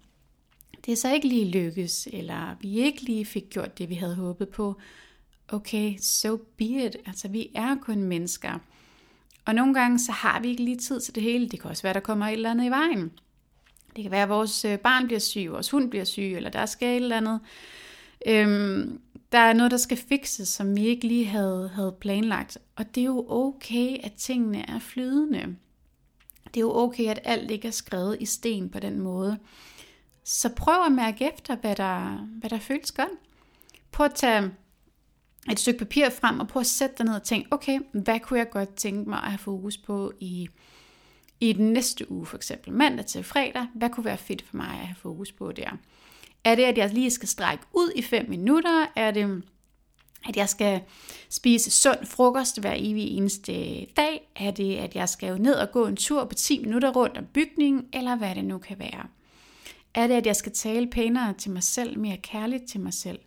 det 0.86 0.98
så 0.98 1.13
ikke 1.13 1.27
lige 1.27 1.51
lykkes, 1.51 2.07
eller 2.13 2.55
vi 2.62 2.79
ikke 2.79 3.01
lige 3.01 3.25
fik 3.25 3.50
gjort 3.50 3.77
det, 3.77 3.89
vi 3.89 3.95
havde 3.95 4.15
håbet 4.15 4.50
på, 4.50 4.75
okay, 5.48 5.98
so 5.98 6.38
be 6.57 6.65
it. 6.65 6.95
Altså, 7.05 7.27
vi 7.27 7.50
er 7.55 7.75
kun 7.81 8.03
mennesker. 8.03 8.59
Og 9.45 9.55
nogle 9.55 9.74
gange, 9.74 10.00
så 10.00 10.12
har 10.12 10.39
vi 10.39 10.48
ikke 10.50 10.63
lige 10.63 10.77
tid 10.77 11.01
til 11.01 11.15
det 11.15 11.24
hele. 11.24 11.50
Det 11.50 11.62
kan 11.62 11.69
også 11.69 11.83
være, 11.83 11.93
der 11.93 12.00
kommer 12.00 12.25
et 12.27 12.33
eller 12.33 12.51
andet 12.51 12.65
i 12.65 12.69
vejen. 12.69 13.12
Det 13.95 14.03
kan 14.03 14.12
være, 14.12 14.24
at 14.24 14.29
vores 14.29 14.65
øh, 14.65 14.79
barn 14.79 15.05
bliver 15.05 15.19
syg, 15.19 15.48
vores 15.51 15.69
hund 15.69 15.89
bliver 15.89 16.05
syg, 16.05 16.33
eller 16.36 16.50
der 16.50 16.65
skal 16.65 16.88
et 16.88 16.95
eller 16.95 17.17
andet. 17.17 17.39
Øhm, 18.27 19.01
der 19.31 19.39
er 19.39 19.53
noget, 19.53 19.71
der 19.71 19.77
skal 19.77 19.98
fikses, 19.98 20.48
som 20.48 20.75
vi 20.75 20.88
ikke 20.88 21.07
lige 21.07 21.25
havde, 21.25 21.71
havde 21.74 21.95
planlagt. 22.00 22.57
Og 22.75 22.95
det 22.95 23.01
er 23.01 23.05
jo 23.05 23.25
okay, 23.29 23.98
at 24.03 24.13
tingene 24.13 24.69
er 24.69 24.79
flydende. 24.79 25.55
Det 26.45 26.57
er 26.57 26.62
jo 26.62 26.75
okay, 26.75 27.05
at 27.05 27.19
alt 27.24 27.51
ikke 27.51 27.67
er 27.67 27.71
skrevet 27.71 28.17
i 28.19 28.25
sten 28.25 28.69
på 28.69 28.79
den 28.79 29.00
måde. 29.00 29.38
Så 30.31 30.50
prøv 30.50 30.86
at 30.86 30.91
mærke 30.91 31.31
efter, 31.33 31.55
hvad 31.55 31.75
der, 31.75 32.27
hvad 32.39 32.50
der 32.50 32.59
føles 32.59 32.91
godt. 32.91 33.09
Prøv 33.91 34.05
at 34.05 34.13
tage 34.15 34.51
et 35.51 35.59
stykke 35.59 35.79
papir 35.79 36.09
frem 36.09 36.39
og 36.39 36.48
prøv 36.48 36.59
at 36.59 36.67
sætte 36.67 36.95
dig 36.98 37.05
ned 37.05 37.15
og 37.15 37.24
tænke, 37.24 37.48
okay, 37.51 37.79
hvad 37.91 38.19
kunne 38.19 38.39
jeg 38.39 38.50
godt 38.50 38.75
tænke 38.75 39.09
mig 39.09 39.17
at 39.17 39.29
have 39.29 39.38
fokus 39.38 39.77
på 39.77 40.12
i, 40.19 40.50
i 41.39 41.53
den 41.53 41.74
næste 41.74 42.12
uge, 42.12 42.25
for 42.25 42.38
eksempel 42.38 42.74
mandag 42.74 43.05
til 43.05 43.24
fredag. 43.24 43.67
Hvad 43.75 43.89
kunne 43.89 44.05
være 44.05 44.17
fedt 44.17 44.41
for 44.41 44.57
mig 44.57 44.67
at 44.67 44.88
have 44.88 44.95
fokus 44.95 45.31
på 45.31 45.51
der? 45.51 45.69
Er 46.43 46.55
det, 46.55 46.63
at 46.63 46.77
jeg 46.77 46.93
lige 46.93 47.12
skal 47.12 47.27
strække 47.27 47.63
ud 47.74 47.91
i 47.95 48.01
5 48.01 48.29
minutter? 48.29 48.86
Er 48.95 49.12
det, 49.12 49.43
at 50.27 50.38
jeg 50.38 50.50
skal 50.50 50.81
spise 51.29 51.71
sund 51.71 52.05
frokost 52.05 52.59
hver 52.59 52.74
evig 52.77 53.17
eneste 53.17 53.86
dag? 53.86 54.31
Er 54.36 54.51
det, 54.51 54.77
at 54.77 54.95
jeg 54.95 55.09
skal 55.09 55.41
ned 55.41 55.53
og 55.53 55.71
gå 55.71 55.86
en 55.86 55.95
tur 55.95 56.25
på 56.25 56.33
10 56.33 56.59
minutter 56.59 56.91
rundt 56.91 57.17
om 57.17 57.25
bygningen? 57.33 57.86
Eller 57.93 58.15
hvad 58.15 58.36
det 58.36 58.45
nu 58.45 58.57
kan 58.57 58.79
være? 58.79 59.07
Er 59.93 60.08
det, 60.08 60.13
at 60.13 60.25
jeg 60.25 60.36
skal 60.36 60.51
tale 60.51 60.88
pænere 60.88 61.34
til 61.34 61.51
mig 61.51 61.63
selv, 61.63 62.00
mere 62.00 62.17
kærligt 62.17 62.69
til 62.69 62.79
mig 62.79 62.93
selv? 62.93 63.19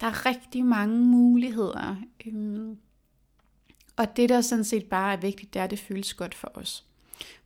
Der 0.00 0.06
er 0.06 0.26
rigtig 0.26 0.64
mange 0.64 0.98
muligheder. 0.98 1.96
Øhm, 2.26 2.76
og 3.96 4.16
det, 4.16 4.28
der 4.28 4.40
sådan 4.40 4.64
set 4.64 4.84
bare 4.84 5.12
er 5.12 5.20
vigtigt, 5.20 5.54
det 5.54 5.60
er, 5.60 5.64
at 5.64 5.70
det 5.70 5.78
føles 5.78 6.14
godt 6.14 6.34
for 6.34 6.52
os. 6.54 6.84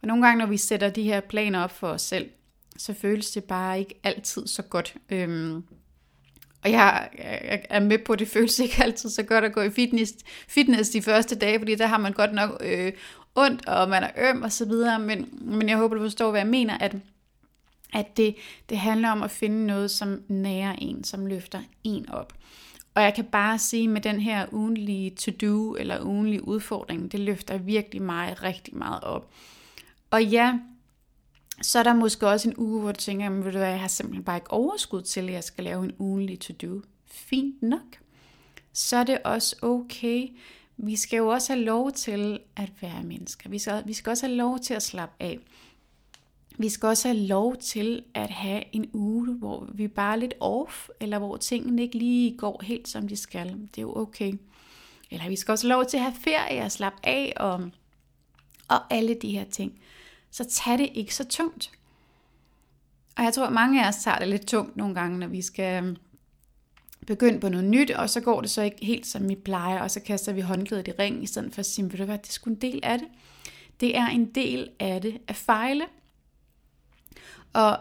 Og 0.02 0.08
nogle 0.08 0.26
gange, 0.26 0.38
når 0.38 0.46
vi 0.46 0.56
sætter 0.56 0.90
de 0.90 1.02
her 1.02 1.20
planer 1.20 1.60
op 1.60 1.70
for 1.70 1.88
os 1.88 2.02
selv, 2.02 2.30
så 2.76 2.94
føles 2.94 3.30
det 3.30 3.44
bare 3.44 3.78
ikke 3.78 4.00
altid 4.02 4.46
så 4.46 4.62
godt. 4.62 4.94
Øhm, 5.08 5.64
og 6.62 6.70
jeg, 6.70 7.08
er 7.70 7.80
med 7.80 7.98
på, 7.98 8.12
at 8.12 8.18
det 8.18 8.28
føles 8.28 8.58
ikke 8.58 8.84
altid 8.84 9.10
så 9.10 9.22
godt 9.22 9.44
at 9.44 9.52
gå 9.52 9.60
i 9.60 9.70
fitness, 9.70 10.12
fitness 10.48 10.90
de 10.90 11.02
første 11.02 11.34
dage, 11.34 11.58
fordi 11.58 11.74
der 11.74 11.86
har 11.86 11.98
man 11.98 12.12
godt 12.12 12.32
nok 12.32 12.62
øh, 12.64 12.92
ondt, 13.34 13.68
og 13.68 13.88
man 13.88 14.02
er 14.02 14.30
øm 14.30 14.42
og 14.42 14.52
så 14.52 14.64
videre. 14.64 14.98
Men, 14.98 15.28
men 15.40 15.68
jeg 15.68 15.76
håber, 15.76 15.94
du 15.94 16.02
forstår, 16.02 16.30
hvad 16.30 16.40
jeg 16.40 16.48
mener, 16.48 16.78
at, 16.78 16.96
at 17.94 18.16
det, 18.16 18.36
det 18.68 18.78
handler 18.78 19.10
om 19.10 19.22
at 19.22 19.30
finde 19.30 19.66
noget, 19.66 19.90
som 19.90 20.22
nærer 20.28 20.72
en, 20.72 21.04
som 21.04 21.26
løfter 21.26 21.62
en 21.84 22.10
op. 22.10 22.32
Og 22.94 23.02
jeg 23.02 23.14
kan 23.14 23.24
bare 23.24 23.58
sige, 23.58 23.88
med 23.88 24.00
den 24.00 24.20
her 24.20 24.46
ugenlige 24.52 25.10
to-do 25.10 25.74
eller 25.74 26.04
ugenlige 26.04 26.48
udfordring, 26.48 27.12
det 27.12 27.20
løfter 27.20 27.58
virkelig 27.58 28.02
mig 28.02 28.42
rigtig 28.42 28.76
meget 28.76 29.02
op. 29.02 29.30
Og 30.10 30.24
ja, 30.24 30.58
så 31.62 31.78
er 31.78 31.82
der 31.82 31.94
måske 31.94 32.28
også 32.28 32.48
en 32.48 32.56
uge, 32.56 32.80
hvor 32.80 32.92
du 32.92 33.00
tænker, 33.00 33.30
ved 33.30 33.52
du 33.52 33.58
hvad, 33.58 33.68
jeg 33.68 33.80
har 33.80 33.88
simpelthen 33.88 34.24
bare 34.24 34.36
ikke 34.36 34.50
overskud 34.50 35.02
til, 35.02 35.20
at 35.20 35.32
jeg 35.32 35.44
skal 35.44 35.64
lave 35.64 35.84
en 35.84 35.92
ugenlig 35.98 36.40
to-do. 36.40 36.80
Fint 37.06 37.62
nok. 37.62 37.98
Så 38.72 38.96
er 38.96 39.04
det 39.04 39.18
også 39.24 39.56
okay. 39.62 40.28
Vi 40.76 40.96
skal 40.96 41.16
jo 41.16 41.28
også 41.28 41.52
have 41.52 41.64
lov 41.64 41.92
til 41.92 42.40
at 42.56 42.72
være 42.80 43.02
mennesker. 43.02 43.50
Vi 43.50 43.58
skal, 43.58 43.82
vi 43.86 43.92
skal 43.92 44.10
også 44.10 44.26
have 44.26 44.36
lov 44.36 44.58
til 44.58 44.74
at 44.74 44.82
slappe 44.82 45.14
af. 45.20 45.38
Vi 46.58 46.68
skal 46.68 46.86
også 46.86 47.08
have 47.08 47.20
lov 47.20 47.56
til 47.56 48.02
at 48.14 48.30
have 48.30 48.62
en 48.72 48.90
uge, 48.92 49.34
hvor 49.34 49.68
vi 49.74 49.88
bare 49.88 50.12
er 50.12 50.16
lidt 50.16 50.34
off, 50.40 50.88
eller 51.00 51.18
hvor 51.18 51.36
tingene 51.36 51.82
ikke 51.82 51.98
lige 51.98 52.36
går 52.36 52.62
helt 52.64 52.88
som 52.88 53.08
de 53.08 53.16
skal. 53.16 53.48
Det 53.48 53.78
er 53.78 53.82
jo 53.82 53.96
okay. 53.96 54.32
Eller 55.10 55.28
vi 55.28 55.36
skal 55.36 55.52
også 55.52 55.66
have 55.66 55.76
lov 55.76 55.86
til 55.86 55.96
at 55.96 56.02
have 56.02 56.14
ferie 56.24 56.62
og 56.62 56.72
slappe 56.72 56.98
af 57.02 57.32
og, 57.36 57.70
og 58.68 58.94
alle 58.94 59.14
de 59.22 59.30
her 59.30 59.44
ting. 59.44 59.80
Så 60.30 60.44
tag 60.44 60.78
det 60.78 60.88
ikke 60.94 61.14
så 61.14 61.24
tungt. 61.24 61.70
Og 63.16 63.24
jeg 63.24 63.34
tror, 63.34 63.46
at 63.46 63.52
mange 63.52 63.84
af 63.84 63.88
os 63.88 63.96
tager 63.96 64.18
det 64.18 64.28
lidt 64.28 64.46
tungt 64.46 64.76
nogle 64.76 64.94
gange, 64.94 65.18
når 65.18 65.26
vi 65.26 65.42
skal 65.42 65.84
øhm, 65.84 65.96
begynde 67.06 67.40
på 67.40 67.48
noget 67.48 67.64
nyt, 67.64 67.90
og 67.90 68.10
så 68.10 68.20
går 68.20 68.40
det 68.40 68.50
så 68.50 68.62
ikke 68.62 68.86
helt 68.86 69.06
som 69.06 69.28
vi 69.28 69.34
plejer, 69.34 69.80
og 69.80 69.90
så 69.90 70.00
kaster 70.00 70.32
vi 70.32 70.40
håndklædet 70.40 70.88
i 70.88 70.92
ring, 70.98 71.22
i 71.22 71.26
stedet 71.26 71.54
for 71.54 71.60
at 71.60 71.66
sige, 71.66 71.92
ved 71.92 71.98
du 71.98 72.04
hvad, 72.04 72.18
det 72.18 72.28
er 72.28 72.32
sgu 72.32 72.50
en 72.50 72.56
del 72.56 72.80
af 72.82 72.98
det. 72.98 73.08
Det 73.80 73.96
er 73.96 74.06
en 74.06 74.24
del 74.24 74.70
af 74.80 75.00
det 75.00 75.18
at 75.28 75.36
fejle, 75.36 75.84
og 77.54 77.78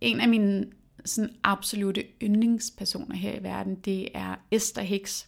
en 0.00 0.20
af 0.20 0.28
mine 0.28 0.66
sådan 1.04 1.30
absolute 1.44 2.04
yndlingspersoner 2.22 3.16
her 3.16 3.40
i 3.40 3.42
verden, 3.42 3.74
det 3.74 4.08
er 4.14 4.34
Esther 4.50 4.82
Hicks. 4.82 5.26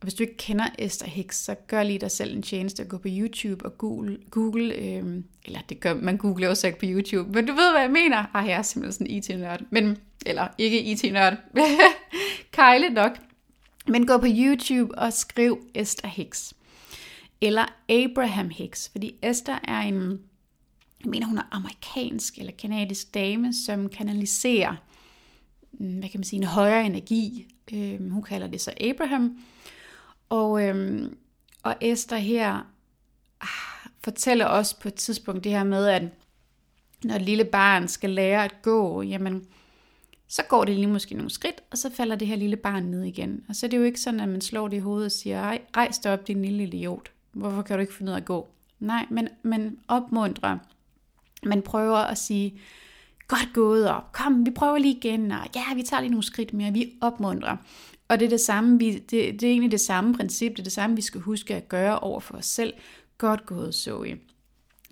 Og 0.00 0.02
hvis 0.02 0.14
du 0.14 0.22
ikke 0.22 0.36
kender 0.36 0.64
Esther 0.78 1.08
Hicks, 1.08 1.36
så 1.36 1.54
gør 1.54 1.82
lige 1.82 1.98
dig 1.98 2.10
selv 2.10 2.36
en 2.36 2.42
tjeneste 2.42 2.82
at 2.82 2.88
gå 2.88 2.98
på 2.98 3.08
YouTube 3.10 3.64
og 3.64 3.78
Google, 3.78 4.18
Google 4.30 4.74
øh, 4.74 5.22
eller 5.44 5.60
det 5.68 5.80
gør 5.80 5.94
man 5.94 6.16
googler 6.16 6.48
også 6.48 6.66
ikke 6.66 6.78
på 6.78 6.86
YouTube, 6.88 7.30
men 7.30 7.46
du 7.46 7.52
ved, 7.52 7.72
hvad 7.72 7.80
jeg 7.80 7.90
mener. 7.90 8.24
Ej, 8.34 8.40
jeg 8.40 8.58
er 8.58 8.62
simpelthen 8.62 8.92
sådan 8.92 9.06
en 9.06 9.16
IT-nørd, 9.16 9.62
men, 9.70 9.98
eller 10.26 10.48
ikke 10.58 10.82
IT-nørd, 10.82 11.36
Kejle 12.52 12.88
nok. 12.88 13.18
Men 13.88 14.06
gå 14.06 14.18
på 14.18 14.26
YouTube 14.28 14.98
og 14.98 15.12
skriv 15.12 15.58
Esther 15.74 16.08
Hicks. 16.08 16.54
Eller 17.40 17.64
Abraham 17.88 18.48
Hicks, 18.48 18.88
fordi 18.88 19.14
Esther 19.22 19.58
er 19.64 19.80
en 19.80 20.20
jeg 21.06 21.10
mener, 21.10 21.26
hun 21.26 21.38
er 21.38 21.48
amerikansk 21.50 22.38
eller 22.38 22.52
kanadisk 22.52 23.14
dame, 23.14 23.54
som 23.66 23.88
kanaliserer, 23.88 24.74
mm, 25.72 25.98
hvad 25.98 26.08
kan 26.08 26.20
man 26.20 26.24
sige, 26.24 26.40
en 26.40 26.46
højere 26.46 26.86
energi. 26.86 27.46
Øh, 27.72 28.10
hun 28.10 28.22
kalder 28.22 28.46
det 28.46 28.60
så 28.60 28.72
Abraham. 28.80 29.38
Og, 30.28 30.62
øh, 30.62 31.10
og 31.62 31.76
Esther 31.80 32.18
her 32.18 32.52
ah, 33.40 33.90
fortæller 34.04 34.46
også 34.46 34.80
på 34.80 34.88
et 34.88 34.94
tidspunkt 34.94 35.44
det 35.44 35.52
her 35.52 35.64
med, 35.64 35.86
at 35.86 36.02
når 37.04 37.14
et 37.14 37.22
lille 37.22 37.44
barn 37.44 37.88
skal 37.88 38.10
lære 38.10 38.44
at 38.44 38.62
gå, 38.62 39.02
jamen, 39.02 39.46
så 40.28 40.42
går 40.48 40.64
det 40.64 40.74
lige 40.74 40.86
måske 40.86 41.14
nogle 41.14 41.30
skridt, 41.30 41.62
og 41.70 41.78
så 41.78 41.90
falder 41.90 42.16
det 42.16 42.28
her 42.28 42.36
lille 42.36 42.56
barn 42.56 42.82
ned 42.82 43.02
igen. 43.02 43.44
Og 43.48 43.56
så 43.56 43.66
er 43.66 43.70
det 43.70 43.76
jo 43.76 43.82
ikke 43.82 44.00
sådan, 44.00 44.20
at 44.20 44.28
man 44.28 44.40
slår 44.40 44.68
det 44.68 44.76
i 44.76 44.80
hovedet 44.80 45.06
og 45.06 45.12
siger, 45.12 45.40
ej, 45.40 45.60
rejs 45.76 45.98
dig 45.98 46.12
op, 46.12 46.28
din 46.28 46.42
lille 46.42 46.62
idiot. 46.64 47.10
Hvorfor 47.32 47.62
kan 47.62 47.76
du 47.76 47.80
ikke 47.80 47.94
finde 47.94 48.10
ud 48.10 48.14
af 48.14 48.20
at 48.20 48.24
gå? 48.24 48.48
Nej, 48.80 49.06
men, 49.10 49.28
men 49.42 49.78
opmuntre 49.88 50.58
man 51.46 51.62
prøver 51.62 51.96
at 51.96 52.18
sige, 52.18 52.60
godt 53.28 53.48
gået, 53.54 53.90
op, 53.90 54.12
kom, 54.12 54.46
vi 54.46 54.50
prøver 54.50 54.78
lige 54.78 54.96
igen, 54.96 55.30
og 55.30 55.38
ja, 55.54 55.74
vi 55.74 55.82
tager 55.82 56.00
lige 56.00 56.10
nogle 56.10 56.24
skridt 56.24 56.52
mere, 56.52 56.72
vi 56.72 56.92
opmuntrer. 57.00 57.56
Og 58.08 58.20
det 58.20 58.26
er 58.26 58.30
det 58.30 58.40
samme, 58.40 58.78
vi, 58.78 58.92
det, 58.92 59.10
det 59.10 59.42
er 59.42 59.50
egentlig 59.50 59.70
det 59.70 59.80
samme 59.80 60.14
princip, 60.14 60.52
det 60.52 60.58
er 60.58 60.64
det 60.64 60.72
samme, 60.72 60.96
vi 60.96 61.02
skal 61.02 61.20
huske 61.20 61.54
at 61.54 61.68
gøre 61.68 61.98
over 61.98 62.20
for 62.20 62.36
os 62.36 62.46
selv. 62.46 62.74
Godt 63.18 63.46
gået, 63.46 63.74
Zoe. 63.74 64.18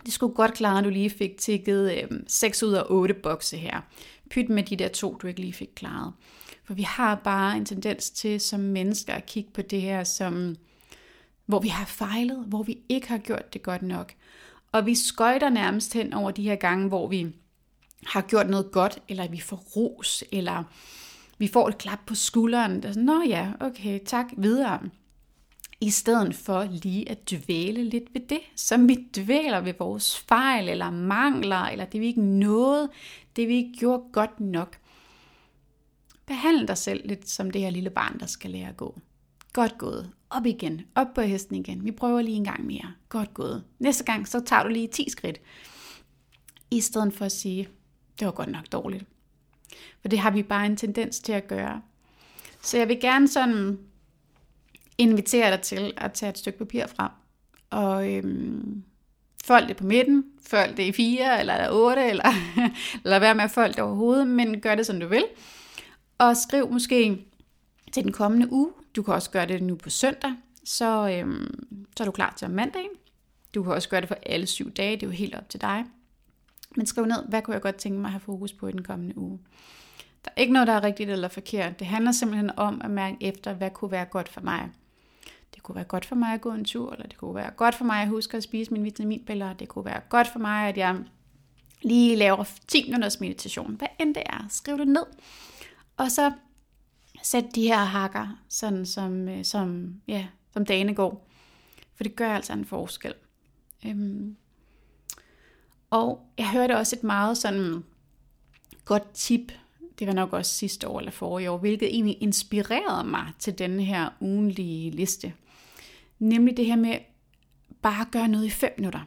Det 0.04 0.12
skulle 0.12 0.34
godt 0.34 0.54
klare, 0.54 0.78
at 0.78 0.84
du 0.84 0.90
lige 0.90 1.10
fik 1.10 1.38
tækket 1.38 1.92
øh, 1.92 2.20
6 2.26 2.62
ud 2.62 2.72
af 2.72 2.82
8 2.88 3.14
bokse 3.14 3.56
her. 3.56 3.80
Pyt 4.30 4.48
med 4.48 4.62
de 4.62 4.76
der 4.76 4.88
to, 4.88 5.14
du 5.22 5.26
ikke 5.26 5.40
lige 5.40 5.52
fik 5.52 5.70
klaret. 5.76 6.12
For 6.64 6.74
vi 6.74 6.82
har 6.82 7.14
bare 7.14 7.56
en 7.56 7.64
tendens 7.64 8.10
til 8.10 8.40
som 8.40 8.60
mennesker 8.60 9.14
at 9.14 9.26
kigge 9.26 9.50
på 9.54 9.62
det 9.62 9.80
her 9.80 10.04
som, 10.04 10.56
hvor 11.46 11.60
vi 11.60 11.68
har 11.68 11.86
fejlet, 11.86 12.44
hvor 12.46 12.62
vi 12.62 12.78
ikke 12.88 13.08
har 13.08 13.18
gjort 13.18 13.52
det 13.52 13.62
godt 13.62 13.82
nok. 13.82 14.12
Og 14.74 14.86
vi 14.86 14.94
skøjter 14.94 15.48
nærmest 15.48 15.94
hen 15.94 16.12
over 16.12 16.30
de 16.30 16.42
her 16.42 16.56
gange, 16.56 16.88
hvor 16.88 17.08
vi 17.08 17.32
har 18.06 18.20
gjort 18.20 18.50
noget 18.50 18.70
godt, 18.72 18.98
eller 19.08 19.28
vi 19.28 19.40
får 19.40 19.56
ros, 19.56 20.24
eller 20.32 20.64
vi 21.38 21.48
får 21.48 21.68
et 21.68 21.78
klap 21.78 21.98
på 22.06 22.14
skulderen. 22.14 22.82
Der 22.82 22.88
er 22.88 22.92
sådan, 22.92 23.04
Nå 23.04 23.22
ja, 23.28 23.52
okay, 23.60 24.00
tak, 24.06 24.26
videre. 24.36 24.80
I 25.80 25.90
stedet 25.90 26.34
for 26.34 26.64
lige 26.82 27.10
at 27.10 27.30
dvæle 27.30 27.84
lidt 27.84 28.14
ved 28.14 28.20
det, 28.28 28.40
som 28.56 28.88
vi 28.88 28.94
dvæler 29.16 29.60
ved 29.60 29.74
vores 29.78 30.18
fejl, 30.18 30.68
eller 30.68 30.90
mangler, 30.90 31.64
eller 31.64 31.84
det 31.84 32.00
vi 32.00 32.06
ikke 32.06 32.22
nåede, 32.22 32.90
det 33.36 33.48
vi 33.48 33.54
ikke 33.54 33.78
gjorde 33.78 34.02
godt 34.12 34.40
nok. 34.40 34.78
Behandle 36.26 36.66
dig 36.66 36.78
selv 36.78 37.08
lidt 37.08 37.30
som 37.30 37.50
det 37.50 37.60
her 37.60 37.70
lille 37.70 37.90
barn, 37.90 38.20
der 38.20 38.26
skal 38.26 38.50
lære 38.50 38.68
at 38.68 38.76
gå. 38.76 38.98
Godt 39.54 39.78
gået. 39.78 40.10
Op 40.30 40.46
igen. 40.46 40.80
Op 40.94 41.06
på 41.14 41.20
hesten 41.20 41.56
igen. 41.56 41.84
Vi 41.84 41.90
prøver 41.90 42.22
lige 42.22 42.36
en 42.36 42.44
gang 42.44 42.66
mere. 42.66 42.94
Godt 43.08 43.34
gået. 43.34 43.64
Næste 43.78 44.04
gang, 44.04 44.28
så 44.28 44.40
tager 44.40 44.62
du 44.62 44.68
lige 44.68 44.88
10 44.88 45.10
skridt. 45.10 45.40
I 46.70 46.80
stedet 46.80 47.14
for 47.14 47.24
at 47.24 47.32
sige, 47.32 47.68
det 48.18 48.26
var 48.26 48.32
godt 48.32 48.50
nok 48.50 48.72
dårligt. 48.72 49.04
For 50.00 50.08
det 50.08 50.18
har 50.18 50.30
vi 50.30 50.42
bare 50.42 50.66
en 50.66 50.76
tendens 50.76 51.18
til 51.18 51.32
at 51.32 51.48
gøre. 51.48 51.82
Så 52.62 52.78
jeg 52.78 52.88
vil 52.88 53.00
gerne 53.00 53.28
sådan 53.28 53.78
invitere 54.98 55.50
dig 55.50 55.60
til 55.60 55.92
at 55.96 56.12
tage 56.12 56.30
et 56.30 56.38
stykke 56.38 56.58
papir 56.58 56.86
frem 56.86 57.10
og 57.74 58.12
øhm, 58.12 58.82
fold 59.44 59.68
det 59.68 59.76
på 59.76 59.84
midten, 59.84 60.24
fold 60.46 60.76
det 60.76 60.82
i 60.82 60.92
fire 60.92 61.40
eller 61.40 61.70
otte, 61.70 62.06
eller 62.06 62.24
lad 63.10 63.20
være 63.20 63.34
med 63.34 63.44
at 63.44 63.50
folde 63.50 63.72
det 63.72 63.82
overhovedet, 63.82 64.26
men 64.26 64.60
gør 64.60 64.74
det 64.74 64.86
som 64.86 65.00
du 65.00 65.06
vil. 65.06 65.24
Og 66.18 66.36
skriv 66.36 66.72
måske 66.72 67.26
til 67.92 68.02
den 68.02 68.12
kommende 68.12 68.52
uge. 68.52 68.70
Du 68.96 69.02
kan 69.02 69.14
også 69.14 69.30
gøre 69.30 69.46
det 69.46 69.62
nu 69.62 69.74
på 69.74 69.90
søndag, 69.90 70.34
så, 70.64 71.08
øhm, 71.08 71.66
så 71.96 72.02
er 72.02 72.04
du 72.04 72.12
klar 72.12 72.34
til 72.36 72.44
om 72.44 72.50
mandagen. 72.50 72.90
Du 73.54 73.62
kan 73.62 73.72
også 73.72 73.88
gøre 73.88 74.00
det 74.00 74.08
for 74.08 74.16
alle 74.26 74.46
syv 74.46 74.72
dage, 74.72 74.96
det 74.96 75.02
er 75.02 75.06
jo 75.06 75.12
helt 75.12 75.34
op 75.34 75.48
til 75.48 75.60
dig. 75.60 75.84
Men 76.76 76.86
skriv 76.86 77.04
ned, 77.06 77.28
hvad 77.28 77.42
kunne 77.42 77.54
jeg 77.54 77.62
godt 77.62 77.76
tænke 77.76 77.98
mig 77.98 78.08
at 78.08 78.12
have 78.12 78.20
fokus 78.20 78.52
på 78.52 78.68
i 78.68 78.72
den 78.72 78.82
kommende 78.82 79.18
uge. 79.18 79.38
Der 80.24 80.30
er 80.36 80.40
ikke 80.40 80.52
noget, 80.52 80.68
der 80.68 80.74
er 80.74 80.84
rigtigt 80.84 81.10
eller 81.10 81.28
forkert. 81.28 81.78
Det 81.78 81.86
handler 81.86 82.12
simpelthen 82.12 82.50
om 82.56 82.80
at 82.84 82.90
mærke 82.90 83.16
efter, 83.20 83.52
hvad 83.52 83.70
kunne 83.70 83.90
være 83.90 84.04
godt 84.04 84.28
for 84.28 84.40
mig. 84.40 84.70
Det 85.54 85.62
kunne 85.62 85.76
være 85.76 85.84
godt 85.84 86.04
for 86.04 86.14
mig 86.14 86.34
at 86.34 86.40
gå 86.40 86.52
en 86.52 86.64
tur, 86.64 86.92
eller 86.92 87.06
det 87.06 87.16
kunne 87.16 87.34
være 87.34 87.50
godt 87.50 87.74
for 87.74 87.84
mig 87.84 88.02
at 88.02 88.08
huske 88.08 88.36
at 88.36 88.42
spise 88.42 88.72
mine 88.72 88.84
vitaminpiller. 88.84 89.52
Det 89.52 89.68
kunne 89.68 89.84
være 89.84 90.00
godt 90.08 90.28
for 90.28 90.38
mig, 90.38 90.68
at 90.68 90.76
jeg 90.76 90.96
lige 91.82 92.16
laver 92.16 92.44
10 92.68 92.84
minutters 92.84 93.20
meditation. 93.20 93.74
Hvad 93.74 93.88
end 94.00 94.14
det 94.14 94.22
er, 94.26 94.46
skriv 94.50 94.78
det 94.78 94.88
ned. 94.88 95.06
Og 95.96 96.10
så 96.10 96.32
sætte 97.24 97.48
de 97.54 97.62
her 97.62 97.84
hakker, 97.84 98.44
sådan 98.48 98.86
som, 98.86 99.28
øh, 99.28 99.44
som, 99.44 99.94
ja, 100.08 100.26
som 100.52 100.66
dagene 100.66 100.94
går. 100.94 101.28
For 101.94 102.04
det 102.04 102.16
gør 102.16 102.34
altså 102.34 102.52
en 102.52 102.64
forskel. 102.64 103.14
Øhm. 103.86 104.36
Og 105.90 106.26
jeg 106.38 106.50
hørte 106.50 106.76
også 106.76 106.96
et 106.96 107.04
meget 107.04 107.38
sådan 107.38 107.84
godt 108.84 109.14
tip, 109.14 109.52
det 109.98 110.06
var 110.06 110.12
nok 110.12 110.32
også 110.32 110.54
sidste 110.54 110.88
år 110.88 110.98
eller 110.98 111.10
forrige 111.10 111.50
år, 111.50 111.58
hvilket 111.58 111.94
egentlig 111.94 112.16
inspirerede 112.20 113.08
mig 113.08 113.32
til 113.38 113.58
denne 113.58 113.84
her 113.84 114.08
ugenlige 114.20 114.90
liste. 114.90 115.32
Nemlig 116.18 116.56
det 116.56 116.66
her 116.66 116.76
med 116.76 116.98
bare 117.82 118.00
at 118.00 118.10
gøre 118.10 118.28
noget 118.28 118.44
i 118.44 118.50
5 118.50 118.70
minutter. 118.76 119.00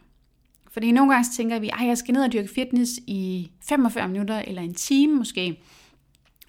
Fordi 0.72 0.92
nogle 0.92 1.14
gange 1.14 1.30
tænker 1.38 1.60
vi, 1.60 1.70
at 1.70 1.88
jeg 1.88 1.98
skal 1.98 2.14
ned 2.14 2.24
og 2.24 2.34
dyrke 2.34 2.48
fitness 2.48 2.92
i 3.08 3.52
45 3.62 4.08
minutter 4.08 4.40
eller 4.40 4.62
en 4.62 4.74
time 4.74 5.16
måske. 5.16 5.60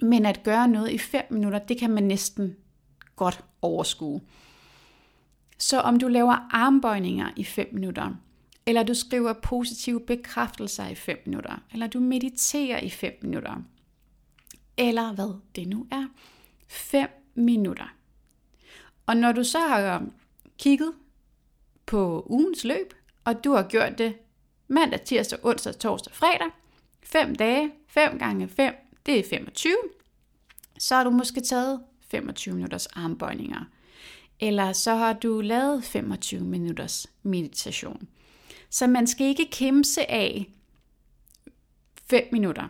Men 0.01 0.27
at 0.27 0.43
gøre 0.43 0.69
noget 0.69 0.91
i 0.91 0.99
5 0.99 1.25
minutter, 1.31 1.59
det 1.59 1.79
kan 1.79 1.91
man 1.91 2.03
næsten 2.03 2.57
godt 3.17 3.45
overskue. 3.63 4.21
Så 5.59 5.81
om 5.81 5.99
du 5.99 6.09
laver 6.09 6.49
armbøjninger 6.51 7.31
i 7.37 7.45
5 7.45 7.69
minutter, 7.73 8.15
eller 8.67 8.83
du 8.83 8.95
skriver 8.95 9.33
positive 9.33 10.01
bekræftelser 10.01 10.89
i 10.89 10.95
5 10.95 11.19
minutter, 11.27 11.63
eller 11.73 11.87
du 11.87 12.01
mediterer 12.01 12.81
i 12.81 12.91
5 12.91 13.13
minutter, 13.23 13.55
eller 14.77 15.15
hvad 15.15 15.41
det 15.57 15.69
nu 15.69 15.87
er, 15.91 16.07
5 16.69 17.09
minutter. 17.35 17.95
Og 19.07 19.17
når 19.17 19.33
du 19.33 19.45
så 19.45 19.59
har 19.59 20.07
kigget 20.59 20.93
på 21.87 22.27
ugens 22.31 22.65
løb, 22.65 22.95
og 23.25 23.45
du 23.45 23.53
har 23.53 23.63
gjort 23.63 23.99
det 23.99 24.15
mandag, 24.69 25.01
tirsdag, 25.01 25.39
onsdag, 25.43 25.79
torsdag, 25.79 26.15
fredag, 26.15 26.51
5 27.03 27.35
dage, 27.35 27.73
5 27.89 28.19
gange 28.19 28.49
5, 28.49 28.75
det 29.09 29.19
er 29.19 29.29
25, 29.29 29.75
så 30.79 30.95
har 30.95 31.05
du 31.05 31.11
måske 31.11 31.41
taget 31.41 31.81
25 32.11 32.55
minutters 32.55 32.87
armbøjninger. 32.87 33.65
Eller 34.41 34.73
så 34.73 34.95
har 34.95 35.13
du 35.13 35.41
lavet 35.41 35.85
25 35.85 36.41
minutters 36.41 37.07
meditation. 37.23 38.09
Så 38.71 38.87
man 38.87 39.07
skal 39.07 39.27
ikke 39.27 39.49
kæmpe 39.53 39.87
af 40.09 40.51
5 42.11 42.25
minutter 42.33 42.69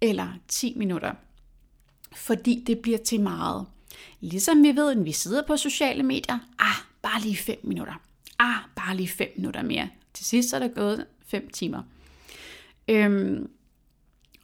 eller 0.00 0.28
10 0.48 0.74
minutter, 0.76 1.12
fordi 2.16 2.64
det 2.66 2.78
bliver 2.78 2.98
til 2.98 3.20
meget. 3.20 3.66
Ligesom 4.20 4.62
vi 4.62 4.76
ved, 4.76 4.94
når 4.94 5.02
vi 5.02 5.12
sidder 5.12 5.42
på 5.46 5.56
sociale 5.56 6.02
medier, 6.02 6.38
ah, 6.58 6.76
bare 7.02 7.20
lige 7.20 7.36
5 7.36 7.58
minutter. 7.62 7.94
Ah, 8.38 8.58
bare 8.76 8.96
lige 8.96 9.08
5 9.08 9.28
minutter 9.36 9.62
mere. 9.62 9.88
Til 10.14 10.26
sidst 10.26 10.52
er 10.52 10.58
der 10.58 10.68
gået 10.68 11.06
5 11.26 11.48
timer. 11.50 11.82
Øhm, 12.88 13.50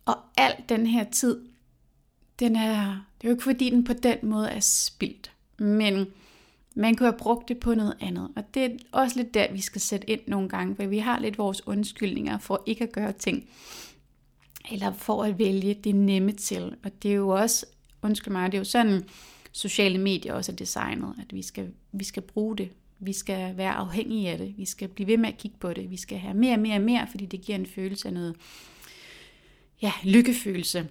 og 0.05 0.17
al 0.37 0.55
den 0.69 0.87
her 0.87 1.05
tid, 1.05 1.41
den 2.39 2.57
er, 2.57 3.07
det 3.19 3.27
er 3.27 3.29
jo 3.29 3.31
ikke 3.31 3.45
fordi 3.45 3.71
den 3.71 3.85
på 3.85 3.93
den 3.93 4.19
måde 4.23 4.51
er 4.51 4.61
spildt, 4.61 5.33
men 5.59 6.07
man 6.75 6.95
kunne 6.95 7.09
have 7.09 7.19
brugt 7.19 7.49
det 7.49 7.59
på 7.59 7.75
noget 7.75 7.97
andet. 8.01 8.29
Og 8.37 8.55
det 8.55 8.65
er 8.65 8.71
også 8.93 9.17
lidt 9.17 9.35
der, 9.35 9.53
vi 9.53 9.61
skal 9.61 9.81
sætte 9.81 10.11
ind 10.11 10.21
nogle 10.27 10.49
gange, 10.49 10.77
for 10.77 10.87
vi 10.87 10.99
har 10.99 11.19
lidt 11.19 11.39
vores 11.39 11.67
undskyldninger 11.67 12.39
for 12.39 12.63
ikke 12.67 12.85
at 12.85 12.93
gøre 12.93 13.13
ting, 13.13 13.49
eller 14.73 14.93
for 14.93 15.25
at 15.25 15.39
vælge 15.39 15.75
det 15.75 15.95
nemme 15.95 16.33
til. 16.33 16.77
Og 16.85 17.03
det 17.03 17.11
er 17.11 17.15
jo 17.15 17.29
også, 17.29 17.67
undskyld 18.03 18.33
mig, 18.33 18.53
det 18.53 18.59
er 18.59 18.61
jo 18.61 18.65
sådan, 18.65 19.05
sociale 19.53 19.99
medier 19.99 20.35
også 20.35 20.53
er 20.53 20.57
designet, 20.57 21.15
at 21.19 21.35
vi 21.35 21.43
skal, 21.43 21.71
vi 21.93 22.05
skal 22.05 22.23
bruge 22.23 22.57
det. 22.57 22.71
Vi 22.99 23.13
skal 23.13 23.57
være 23.57 23.73
afhængige 23.73 24.31
af 24.31 24.39
det. 24.39 24.55
Vi 24.57 24.65
skal 24.65 24.89
blive 24.89 25.07
ved 25.07 25.17
med 25.17 25.29
at 25.29 25.39
kigge 25.39 25.57
på 25.61 25.73
det. 25.73 25.91
Vi 25.91 25.97
skal 25.97 26.19
have 26.19 26.35
mere 26.35 26.55
og 26.55 26.61
mere 26.61 26.77
og 26.77 26.83
mere, 26.83 27.07
fordi 27.11 27.27
det 27.27 27.41
giver 27.41 27.59
en 27.59 27.67
følelse 27.67 28.09
af 28.09 28.15
noget, 28.15 28.37
ja, 29.83 29.93
lykkefølelse. 30.05 30.89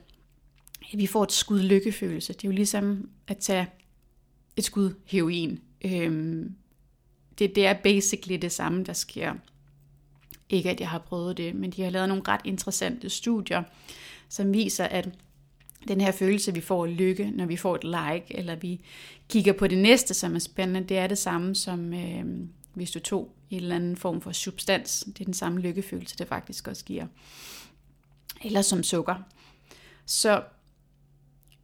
Vi 0.93 1.07
får 1.07 1.23
et 1.23 1.31
skud 1.31 1.61
lykkefølelse. 1.61 2.33
Det 2.33 2.43
er 2.43 2.47
jo 2.47 2.55
ligesom 2.55 3.09
at 3.27 3.37
tage 3.37 3.67
et 4.57 4.63
skud 4.63 4.93
heroin. 5.05 5.59
Øhm, 5.85 6.55
det, 7.39 7.55
det 7.55 7.65
er 7.65 7.73
basically 7.73 8.37
det 8.41 8.51
samme, 8.51 8.83
der 8.83 8.93
sker. 8.93 9.33
Ikke 10.49 10.69
at 10.69 10.79
jeg 10.79 10.89
har 10.89 10.99
prøvet 10.99 11.37
det, 11.37 11.55
men 11.55 11.71
de 11.71 11.81
har 11.81 11.89
lavet 11.89 12.07
nogle 12.07 12.23
ret 12.27 12.41
interessante 12.45 13.09
studier, 13.09 13.63
som 14.29 14.53
viser, 14.53 14.85
at 14.85 15.09
den 15.87 16.01
her 16.01 16.11
følelse, 16.11 16.53
vi 16.53 16.61
får 16.61 16.85
lykke, 16.85 17.31
når 17.31 17.45
vi 17.45 17.57
får 17.57 17.75
et 17.75 17.83
like, 17.83 18.37
eller 18.37 18.55
vi 18.55 18.81
kigger 19.29 19.53
på 19.53 19.67
det 19.67 19.77
næste, 19.77 20.13
som 20.13 20.35
er 20.35 20.39
spændende, 20.39 20.89
det 20.89 20.97
er 20.97 21.07
det 21.07 21.17
samme 21.17 21.55
som 21.55 21.93
øh, 21.93 22.25
hvis 22.73 22.91
du 22.91 22.99
tog 22.99 23.35
en 23.49 23.57
eller 23.57 23.75
anden 23.75 23.97
form 23.97 24.21
for 24.21 24.31
substans. 24.31 25.03
Det 25.07 25.19
er 25.21 25.25
den 25.25 25.33
samme 25.33 25.59
lykkefølelse, 25.59 26.17
det 26.17 26.27
faktisk 26.27 26.67
også 26.67 26.85
giver. 26.85 27.07
Eller 28.43 28.61
som 28.61 28.83
sukker. 28.83 29.15
Så 30.05 30.43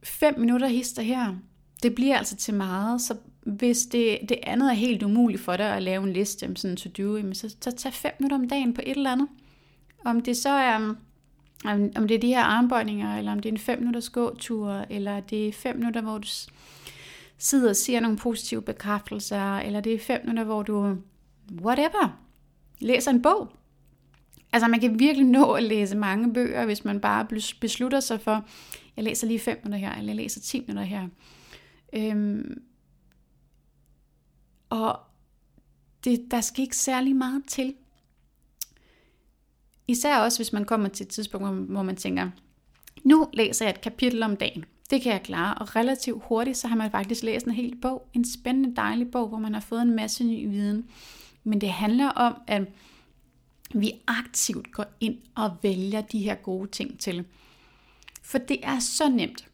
5 0.02 0.38
minutter 0.38 0.68
hister 0.68 1.02
her, 1.02 1.34
det 1.82 1.94
bliver 1.94 2.18
altså 2.18 2.36
til 2.36 2.54
meget, 2.54 3.00
så 3.00 3.16
hvis 3.42 3.86
det, 3.86 4.18
det 4.28 4.38
andet 4.42 4.70
er 4.70 4.74
helt 4.74 5.02
umuligt 5.02 5.42
for 5.42 5.56
dig 5.56 5.76
at 5.76 5.82
lave 5.82 6.02
en 6.02 6.12
liste, 6.12 6.56
sådan 6.56 6.76
to 6.76 6.90
do, 6.98 7.32
så, 7.32 7.56
så 7.60 7.70
tag 7.70 7.92
5 7.92 8.12
minutter 8.18 8.36
om 8.36 8.48
dagen 8.48 8.74
på 8.74 8.80
et 8.86 8.96
eller 8.96 9.12
andet. 9.12 9.28
Om 10.04 10.20
det 10.20 10.36
så 10.36 10.48
er, 10.48 10.74
om, 11.64 11.90
om 11.96 12.08
det 12.08 12.14
er 12.14 12.18
de 12.18 12.28
her 12.28 12.42
armbøjninger, 12.42 13.18
eller 13.18 13.32
om 13.32 13.40
det 13.40 13.48
er 13.48 13.52
en 13.52 13.58
5 13.58 13.78
minutters 13.78 14.10
gåtur, 14.10 14.84
eller 14.90 15.20
det 15.20 15.48
er 15.48 15.52
5 15.52 15.76
minutter, 15.76 16.00
hvor 16.00 16.18
du 16.18 16.28
sidder 17.38 17.68
og 17.68 17.76
siger 17.76 18.00
nogle 18.00 18.18
positive 18.18 18.62
bekræftelser, 18.62 19.58
eller 19.58 19.80
det 19.80 19.94
er 19.94 19.98
5 19.98 20.20
minutter, 20.22 20.44
hvor 20.44 20.62
du, 20.62 20.96
whatever, 21.62 22.20
læser 22.80 23.10
en 23.10 23.22
bog. 23.22 23.52
Altså 24.52 24.68
man 24.68 24.80
kan 24.80 24.98
virkelig 24.98 25.26
nå 25.26 25.52
at 25.52 25.62
læse 25.62 25.96
mange 25.96 26.34
bøger, 26.34 26.64
hvis 26.64 26.84
man 26.84 27.00
bare 27.00 27.26
beslutter 27.60 28.00
sig 28.00 28.20
for, 28.20 28.46
jeg 28.96 29.04
læser 29.04 29.26
lige 29.26 29.38
fem 29.38 29.60
minutter 29.64 29.88
her, 29.88 29.98
eller 29.98 30.08
jeg 30.08 30.16
læser 30.16 30.40
10 30.40 30.60
minutter 30.60 30.82
her. 30.82 31.08
Øhm, 31.92 32.62
og 34.70 34.98
det, 36.04 36.26
der 36.30 36.40
skal 36.40 36.62
ikke 36.62 36.76
særlig 36.76 37.16
meget 37.16 37.42
til. 37.46 37.74
Især 39.88 40.18
også, 40.18 40.38
hvis 40.38 40.52
man 40.52 40.64
kommer 40.64 40.88
til 40.88 41.04
et 41.04 41.10
tidspunkt, 41.10 41.70
hvor 41.70 41.82
man 41.82 41.96
tænker, 41.96 42.30
nu 43.04 43.28
læser 43.32 43.64
jeg 43.64 43.74
et 43.74 43.80
kapitel 43.80 44.22
om 44.22 44.36
dagen. 44.36 44.64
Det 44.90 45.02
kan 45.02 45.12
jeg 45.12 45.22
klare, 45.22 45.54
og 45.54 45.76
relativt 45.76 46.22
hurtigt, 46.24 46.56
så 46.56 46.68
har 46.68 46.76
man 46.76 46.90
faktisk 46.90 47.22
læst 47.22 47.46
en 47.46 47.52
hel 47.52 47.76
bog. 47.82 48.08
En 48.12 48.24
spændende, 48.24 48.76
dejlig 48.76 49.10
bog, 49.10 49.28
hvor 49.28 49.38
man 49.38 49.54
har 49.54 49.60
fået 49.60 49.82
en 49.82 49.96
masse 49.96 50.24
ny 50.24 50.48
viden. 50.48 50.88
Men 51.44 51.60
det 51.60 51.70
handler 51.70 52.08
om, 52.08 52.34
at 52.46 52.62
vi 53.74 53.92
aktivt 54.06 54.72
går 54.72 54.84
ind 55.00 55.18
og 55.36 55.56
vælger 55.62 56.00
de 56.00 56.18
her 56.18 56.34
gode 56.34 56.70
ting 56.70 57.00
til. 57.00 57.24
For 58.22 58.38
det 58.38 58.58
er 58.62 58.78
så 58.78 59.08
nemt. 59.08 59.48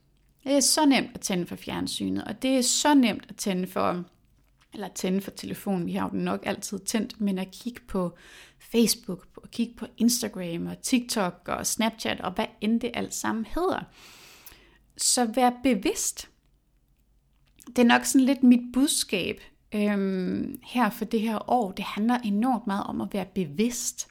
Det 0.45 0.53
er 0.53 0.61
så 0.61 0.87
nemt 0.87 1.11
at 1.15 1.21
tænde 1.21 1.47
for 1.47 1.57
fjernsynet, 1.57 2.25
og 2.25 2.43
det 2.43 2.59
er 2.59 2.63
så 2.63 2.95
nemt 2.95 3.27
at 3.29 3.37
tænde 3.37 3.67
for 3.67 4.05
eller 4.73 4.89
tænde 4.89 5.21
for 5.21 5.31
telefonen. 5.31 5.87
Vi 5.87 5.93
har 5.93 6.11
jo 6.13 6.19
nok 6.19 6.47
altid 6.47 6.79
tændt, 6.79 7.21
men 7.21 7.39
at 7.39 7.51
kigge 7.51 7.81
på 7.89 8.17
Facebook, 8.59 9.27
og 9.37 9.51
kigge 9.51 9.75
på 9.77 9.87
Instagram 9.97 10.67
og 10.67 10.83
TikTok 10.83 11.49
og 11.49 11.67
Snapchat 11.67 12.21
og 12.21 12.33
hvad 12.33 12.47
end 12.61 12.81
det 12.81 12.91
alt 12.95 13.15
sammen 13.15 13.45
hedder. 13.45 13.81
Så 14.97 15.25
vær 15.25 15.51
bevidst. 15.63 16.29
Det 17.67 17.79
er 17.79 17.85
nok 17.85 18.05
sådan 18.05 18.27
lidt 18.27 18.43
mit 18.43 18.73
budskab 18.73 19.41
øhm, 19.75 20.61
her 20.63 20.91
for 20.91 21.05
det 21.05 21.21
her 21.21 21.51
år. 21.51 21.73
Det 21.73 21.85
handler 21.85 22.19
enormt 22.19 22.67
meget 22.67 22.85
om 22.87 23.01
at 23.01 23.09
være 23.13 23.27
bevidst. 23.35 24.09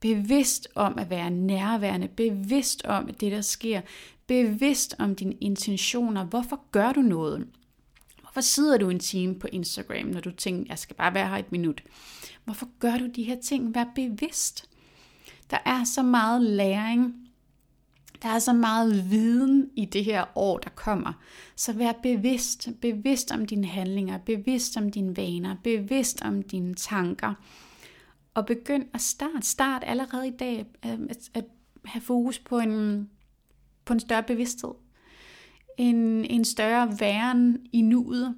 Bevidst 0.00 0.68
om 0.74 0.98
at 0.98 1.10
være 1.10 1.30
nærværende, 1.30 2.08
bevidst 2.08 2.84
om 2.84 3.06
det 3.06 3.32
der 3.32 3.40
sker, 3.40 3.80
bevidst 4.26 4.94
om 4.98 5.14
dine 5.14 5.34
intentioner. 5.34 6.24
Hvorfor 6.24 6.60
gør 6.70 6.92
du 6.92 7.00
noget? 7.00 7.46
Hvorfor 8.20 8.40
sidder 8.40 8.78
du 8.78 8.90
en 8.90 8.98
time 8.98 9.34
på 9.34 9.48
Instagram, 9.52 10.06
når 10.06 10.20
du 10.20 10.30
tænker, 10.30 10.64
jeg 10.68 10.78
skal 10.78 10.96
bare 10.96 11.14
være 11.14 11.28
her 11.28 11.36
et 11.36 11.52
minut? 11.52 11.82
Hvorfor 12.44 12.68
gør 12.78 12.96
du 12.96 13.06
de 13.06 13.22
her 13.22 13.40
ting? 13.40 13.74
Vær 13.74 13.84
bevidst. 13.94 14.68
Der 15.50 15.58
er 15.64 15.84
så 15.84 16.02
meget 16.02 16.42
læring. 16.42 17.21
Der 18.22 18.28
er 18.28 18.38
så 18.38 18.52
meget 18.52 19.10
viden 19.10 19.70
i 19.76 19.84
det 19.84 20.04
her 20.04 20.24
år, 20.34 20.58
der 20.58 20.70
kommer. 20.70 21.12
Så 21.56 21.72
vær 21.72 21.92
bevidst, 22.02 22.68
bevidst 22.80 23.32
om 23.32 23.46
dine 23.46 23.66
handlinger, 23.66 24.18
bevidst 24.18 24.76
om 24.76 24.90
dine 24.90 25.16
vaner, 25.16 25.56
bevidst 25.64 26.22
om 26.22 26.42
dine 26.42 26.74
tanker. 26.74 27.34
Og 28.34 28.46
begynd 28.46 28.86
at 28.94 29.00
starte. 29.00 29.46
Start 29.46 29.82
allerede 29.86 30.28
i 30.28 30.30
dag 30.30 30.66
øhm, 30.86 31.06
at, 31.10 31.30
at 31.34 31.44
have 31.84 32.02
fokus 32.02 32.38
på 32.38 32.58
en, 32.58 33.10
på 33.84 33.92
en 33.92 34.00
større 34.00 34.22
bevidsthed. 34.22 34.70
En, 35.78 36.24
en 36.24 36.44
større 36.44 37.00
væren 37.00 37.58
i 37.72 37.82
nuet. 37.82 38.36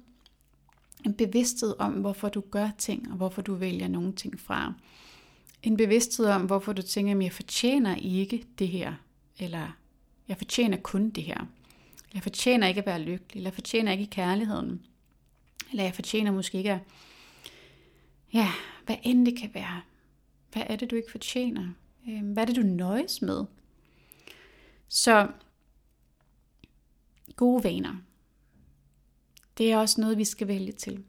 En 1.05 1.13
bevidsthed 1.13 1.75
om, 1.79 1.93
hvorfor 1.93 2.29
du 2.29 2.43
gør 2.51 2.69
ting, 2.77 3.11
og 3.11 3.17
hvorfor 3.17 3.41
du 3.41 3.55
vælger 3.55 3.87
nogle 3.87 4.13
ting 4.13 4.39
fra. 4.39 4.73
En 5.63 5.77
bevidsthed 5.77 6.25
om, 6.25 6.41
hvorfor 6.41 6.73
du 6.73 6.81
tænker, 6.81 7.15
at 7.15 7.23
jeg 7.23 7.31
fortjener 7.31 7.95
ikke 7.95 8.45
det 8.59 8.67
her 8.67 8.93
eller 9.39 9.71
jeg 10.27 10.37
fortjener 10.37 10.77
kun 10.77 11.09
det 11.09 11.23
her. 11.23 11.45
Jeg 12.13 12.23
fortjener 12.23 12.67
ikke 12.67 12.79
at 12.79 12.85
være 12.85 13.01
lykkelig, 13.01 13.39
eller 13.39 13.49
jeg 13.49 13.53
fortjener 13.53 13.91
ikke 13.91 14.07
kærligheden. 14.07 14.81
Eller 15.71 15.83
jeg 15.83 15.95
fortjener 15.95 16.31
måske 16.31 16.57
ikke 16.57 16.71
at, 16.71 16.79
ja, 18.33 18.51
hvad 18.85 18.95
end 19.03 19.25
det 19.25 19.37
kan 19.37 19.53
være. 19.53 19.81
Hvad 20.51 20.63
er 20.65 20.75
det, 20.75 20.91
du 20.91 20.95
ikke 20.95 21.11
fortjener? 21.11 21.69
Øhm, 22.09 22.31
hvad 22.31 22.43
er 22.43 22.47
det, 22.47 22.55
du 22.55 22.61
nøjes 22.61 23.21
med? 23.21 23.45
Så 24.87 25.27
gode 27.35 27.63
vaner. 27.63 27.95
Det 29.57 29.71
er 29.71 29.77
også 29.77 30.01
noget, 30.01 30.17
vi 30.17 30.25
skal 30.25 30.47
vælge 30.47 30.71
til. 30.71 31.03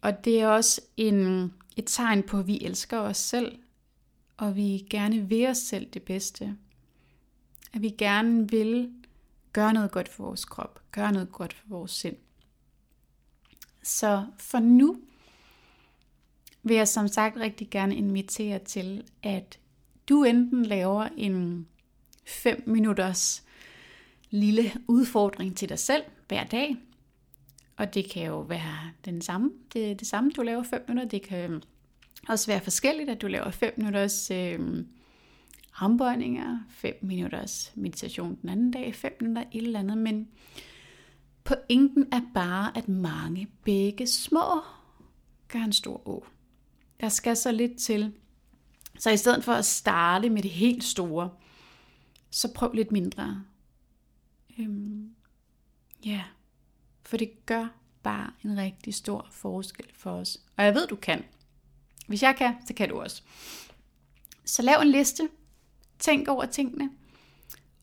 Og 0.00 0.24
det 0.24 0.40
er 0.40 0.48
også 0.48 0.80
en, 0.96 1.52
et 1.76 1.84
tegn 1.86 2.22
på, 2.22 2.38
at 2.38 2.46
vi 2.46 2.58
elsker 2.60 2.98
os 2.98 3.16
selv, 3.16 3.58
og 4.36 4.56
vi 4.56 4.86
gerne 4.90 5.28
vil 5.28 5.46
os 5.46 5.58
selv 5.58 5.86
det 5.86 6.02
bedste. 6.02 6.56
At 7.74 7.82
vi 7.82 7.88
gerne 7.98 8.50
vil 8.50 8.92
gøre 9.52 9.72
noget 9.72 9.90
godt 9.90 10.08
for 10.08 10.24
vores 10.24 10.44
krop, 10.44 10.80
gøre 10.92 11.12
noget 11.12 11.32
godt 11.32 11.52
for 11.52 11.68
vores 11.68 11.90
sind. 11.90 12.16
Så 13.82 14.26
for 14.38 14.58
nu 14.58 15.00
vil 16.62 16.76
jeg 16.76 16.88
som 16.88 17.08
sagt 17.08 17.36
rigtig 17.36 17.70
gerne 17.70 17.96
invitere 17.96 18.58
til, 18.58 19.04
at 19.22 19.58
du 20.08 20.24
enten 20.24 20.66
laver 20.66 21.08
en 21.16 21.66
5 22.26 22.62
minutters 22.66 23.44
lille 24.30 24.72
udfordring 24.88 25.56
til 25.56 25.68
dig 25.68 25.78
selv 25.78 26.02
hver 26.28 26.44
dag. 26.44 26.76
Og 27.76 27.94
det 27.94 28.10
kan 28.10 28.26
jo 28.26 28.40
være 28.40 28.90
den 29.04 29.22
samme, 29.22 29.50
det, 29.72 30.00
det 30.00 30.08
samme, 30.08 30.30
du 30.30 30.42
laver 30.42 30.62
5 30.62 30.84
minutter. 30.88 31.08
Det 31.08 31.22
kan 31.22 31.62
også 32.28 32.46
være 32.46 32.60
forskelligt, 32.60 33.10
at 33.10 33.22
du 33.22 33.26
laver 33.26 33.50
5 33.50 33.74
minutters 33.76 34.30
øh, 34.30 34.84
armbøjninger, 35.74 36.58
5 36.68 36.98
minutters 37.02 37.72
meditation 37.74 38.38
den 38.42 38.48
anden 38.48 38.70
dag, 38.70 38.94
5 38.94 39.12
minutter 39.20 39.44
et 39.52 39.62
eller 39.62 39.78
andet, 39.78 39.98
men 39.98 40.28
pointen 41.44 42.12
er 42.12 42.20
bare, 42.34 42.76
at 42.76 42.88
mange 42.88 43.48
begge 43.64 44.06
små 44.06 44.60
gør 45.48 45.58
en 45.58 45.72
stor 45.72 46.08
å. 46.08 46.24
Der 47.00 47.08
skal 47.08 47.36
så 47.36 47.52
lidt 47.52 47.78
til. 47.78 48.12
Så 48.98 49.10
i 49.10 49.16
stedet 49.16 49.44
for 49.44 49.52
at 49.52 49.64
starte 49.64 50.30
med 50.30 50.42
det 50.42 50.50
helt 50.50 50.84
store, 50.84 51.30
så 52.30 52.52
prøv 52.54 52.72
lidt 52.72 52.92
mindre. 52.92 53.44
Øhm, 54.58 55.14
ja, 56.04 56.24
for 57.02 57.16
det 57.16 57.46
gør 57.46 57.68
bare 58.02 58.30
en 58.44 58.56
rigtig 58.56 58.94
stor 58.94 59.28
forskel 59.30 59.86
for 59.94 60.10
os. 60.10 60.38
Og 60.56 60.64
jeg 60.64 60.74
ved, 60.74 60.86
du 60.86 60.96
kan. 60.96 61.24
Hvis 62.06 62.22
jeg 62.22 62.36
kan, 62.36 62.54
så 62.66 62.74
kan 62.74 62.88
du 62.88 63.00
også. 63.00 63.22
Så 64.44 64.62
lav 64.62 64.80
en 64.80 64.88
liste 64.88 65.28
Tænk 66.02 66.28
over 66.28 66.46
tingene, 66.46 66.90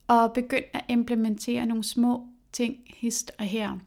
og 0.08 0.34
begynd 0.34 0.63
at 0.73 0.86
implementere 0.89 1.65
nogle 1.65 1.84
små 1.84 2.27
ting 2.51 2.77
hist 2.88 3.32
og 3.38 3.45
her. 3.45 3.77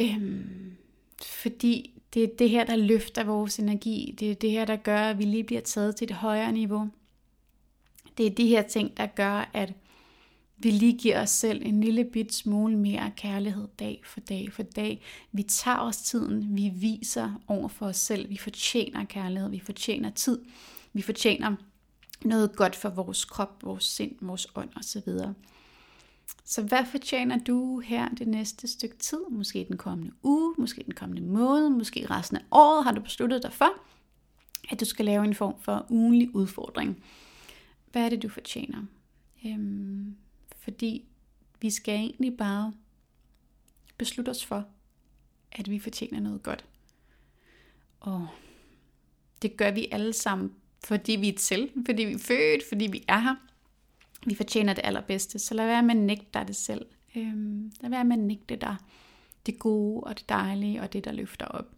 Øhm, 0.00 0.76
fordi 1.22 2.00
det 2.14 2.24
er 2.24 2.28
det 2.38 2.50
her, 2.50 2.64
der 2.64 2.76
løfter 2.76 3.24
vores 3.24 3.58
energi. 3.58 4.14
Det 4.20 4.30
er 4.30 4.34
det 4.34 4.50
her, 4.50 4.64
der 4.64 4.76
gør, 4.76 5.00
at 5.00 5.18
vi 5.18 5.24
lige 5.24 5.44
bliver 5.44 5.60
taget 5.60 5.96
til 5.96 6.04
et 6.04 6.10
højere 6.10 6.52
niveau. 6.52 6.88
Det 8.18 8.26
er 8.26 8.30
de 8.30 8.48
her 8.48 8.62
ting, 8.62 8.96
der 8.96 9.06
gør, 9.06 9.50
at 9.52 9.72
vi 10.58 10.70
lige 10.70 10.98
giver 10.98 11.22
os 11.22 11.30
selv 11.30 11.62
en 11.66 11.80
lille 11.80 12.04
bit 12.04 12.34
smule 12.34 12.78
mere 12.78 13.12
kærlighed 13.16 13.68
dag 13.78 14.02
for 14.04 14.20
dag 14.20 14.52
for 14.52 14.62
dag. 14.62 15.02
Vi 15.32 15.42
tager 15.42 15.78
os 15.78 15.96
tiden, 15.96 16.56
vi 16.56 16.68
viser 16.74 17.42
over 17.48 17.68
for 17.68 17.86
os 17.86 17.96
selv, 17.96 18.30
vi 18.30 18.36
fortjener 18.36 19.04
kærlighed, 19.04 19.50
vi 19.50 19.58
fortjener 19.60 20.10
tid, 20.10 20.38
vi 20.92 21.02
fortjener 21.02 21.56
noget 22.24 22.56
godt 22.56 22.76
for 22.76 22.88
vores 22.88 23.24
krop, 23.24 23.64
vores 23.64 23.84
sind, 23.84 24.16
vores 24.20 24.46
ånd 24.54 24.70
osv. 24.76 25.12
Så 26.44 26.62
hvad 26.62 26.84
fortjener 26.90 27.38
du 27.38 27.80
her 27.80 28.08
det 28.08 28.28
næste 28.28 28.68
stykke 28.68 28.96
tid? 28.96 29.20
Måske 29.30 29.66
den 29.68 29.76
kommende 29.76 30.12
uge, 30.22 30.54
måske 30.58 30.82
den 30.84 30.94
kommende 30.94 31.22
måned, 31.22 31.68
måske 31.68 32.06
resten 32.10 32.36
af 32.36 32.42
året 32.50 32.84
har 32.84 32.92
du 32.92 33.00
besluttet 33.00 33.42
dig 33.42 33.52
for, 33.52 33.68
at 34.70 34.80
du 34.80 34.84
skal 34.84 35.04
lave 35.04 35.24
en 35.24 35.34
form 35.34 35.54
for 35.60 35.86
ugenlig 35.88 36.34
udfordring. 36.34 37.02
Hvad 37.92 38.04
er 38.04 38.08
det, 38.08 38.22
du 38.22 38.28
fortjener? 38.28 38.82
Øhm, 39.46 40.16
fordi 40.56 41.08
vi 41.60 41.70
skal 41.70 41.94
egentlig 41.94 42.36
bare 42.36 42.72
beslutte 43.98 44.30
os 44.30 44.44
for, 44.44 44.64
at 45.52 45.70
vi 45.70 45.78
fortjener 45.78 46.20
noget 46.20 46.42
godt. 46.42 46.64
Og 48.00 48.28
det 49.42 49.56
gør 49.56 49.70
vi 49.70 49.88
alle 49.92 50.12
sammen 50.12 50.52
fordi 50.86 51.12
vi 51.12 51.28
er 51.28 51.36
til, 51.38 51.70
fordi 51.86 52.04
vi 52.04 52.12
er 52.12 52.18
født, 52.18 52.62
fordi 52.68 52.86
vi 52.86 53.04
er 53.08 53.18
her. 53.18 53.34
Vi 54.26 54.34
fortjener 54.34 54.72
det 54.72 54.84
allerbedste, 54.84 55.38
så 55.38 55.54
lad 55.54 55.66
være 55.66 55.82
med 55.82 55.90
at 55.90 56.02
nægte 56.02 56.26
dig 56.34 56.48
det 56.48 56.56
selv. 56.56 56.86
Øhm, 57.16 57.72
lad 57.80 57.90
være 57.90 58.04
med 58.04 58.16
at 58.16 58.22
nægte 58.22 58.56
dig 58.56 58.76
det 59.46 59.58
gode 59.58 60.00
og 60.00 60.18
det 60.18 60.28
dejlige 60.28 60.80
og 60.80 60.92
det, 60.92 61.04
der 61.04 61.12
løfter 61.12 61.46
op. 61.46 61.70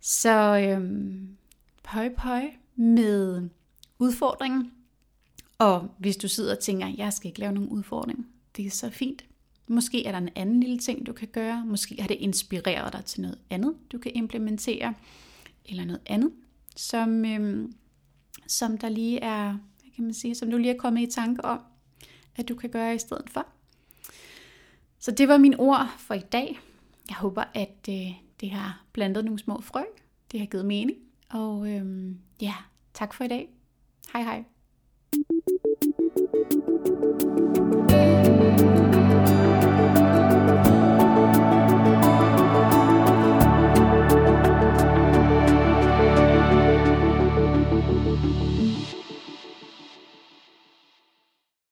Så 0.00 0.58
øhm, 0.58 1.36
pøj 1.82 2.14
pøj 2.14 2.42
med 2.76 3.48
udfordringen. 3.98 4.72
Og 5.58 5.94
hvis 5.98 6.16
du 6.16 6.28
sidder 6.28 6.56
og 6.56 6.62
tænker, 6.62 6.94
jeg 6.96 7.12
skal 7.12 7.28
ikke 7.28 7.40
lave 7.40 7.52
nogen 7.52 7.68
udfordring, 7.68 8.26
det 8.56 8.66
er 8.66 8.70
så 8.70 8.90
fint. 8.90 9.24
Måske 9.68 10.06
er 10.06 10.12
der 10.12 10.18
en 10.18 10.30
anden 10.36 10.60
lille 10.60 10.78
ting, 10.78 11.06
du 11.06 11.12
kan 11.12 11.28
gøre. 11.28 11.64
Måske 11.66 11.96
har 12.00 12.08
det 12.08 12.16
inspireret 12.20 12.92
dig 12.92 13.04
til 13.04 13.20
noget 13.20 13.38
andet, 13.50 13.74
du 13.92 13.98
kan 13.98 14.12
implementere. 14.14 14.94
Eller 15.66 15.84
noget 15.84 16.02
andet, 16.06 16.32
som, 16.76 17.24
øhm, 17.24 17.72
som 18.46 18.78
der 18.78 18.88
lige 18.88 19.20
er, 19.20 19.48
hvad 19.80 19.90
kan 19.96 20.04
man 20.04 20.14
sige, 20.14 20.34
som 20.34 20.50
du 20.50 20.56
lige 20.56 20.74
er 20.74 20.78
kommet 20.78 21.02
i 21.02 21.10
tanke 21.10 21.44
om, 21.44 21.60
at 22.36 22.48
du 22.48 22.54
kan 22.54 22.70
gøre 22.70 22.94
i 22.94 22.98
stedet 22.98 23.30
for. 23.30 23.46
Så 24.98 25.10
det 25.10 25.28
var 25.28 25.38
mine 25.38 25.60
ord 25.60 25.94
for 25.98 26.14
i 26.14 26.20
dag. 26.20 26.60
Jeg 27.08 27.16
håber, 27.16 27.44
at 27.54 27.88
øh, 27.88 28.12
det 28.40 28.50
har 28.50 28.84
blandet 28.92 29.24
nogle 29.24 29.38
små 29.38 29.60
frø. 29.60 29.82
Det 30.32 30.40
har 30.40 30.46
givet 30.46 30.66
mening. 30.66 30.98
Og 31.30 31.70
øhm, 31.70 32.18
ja, 32.40 32.54
tak 32.94 33.14
for 33.14 33.24
i 33.24 33.28
dag. 33.28 33.48
Hej 34.12 34.22
hej. 34.22 34.44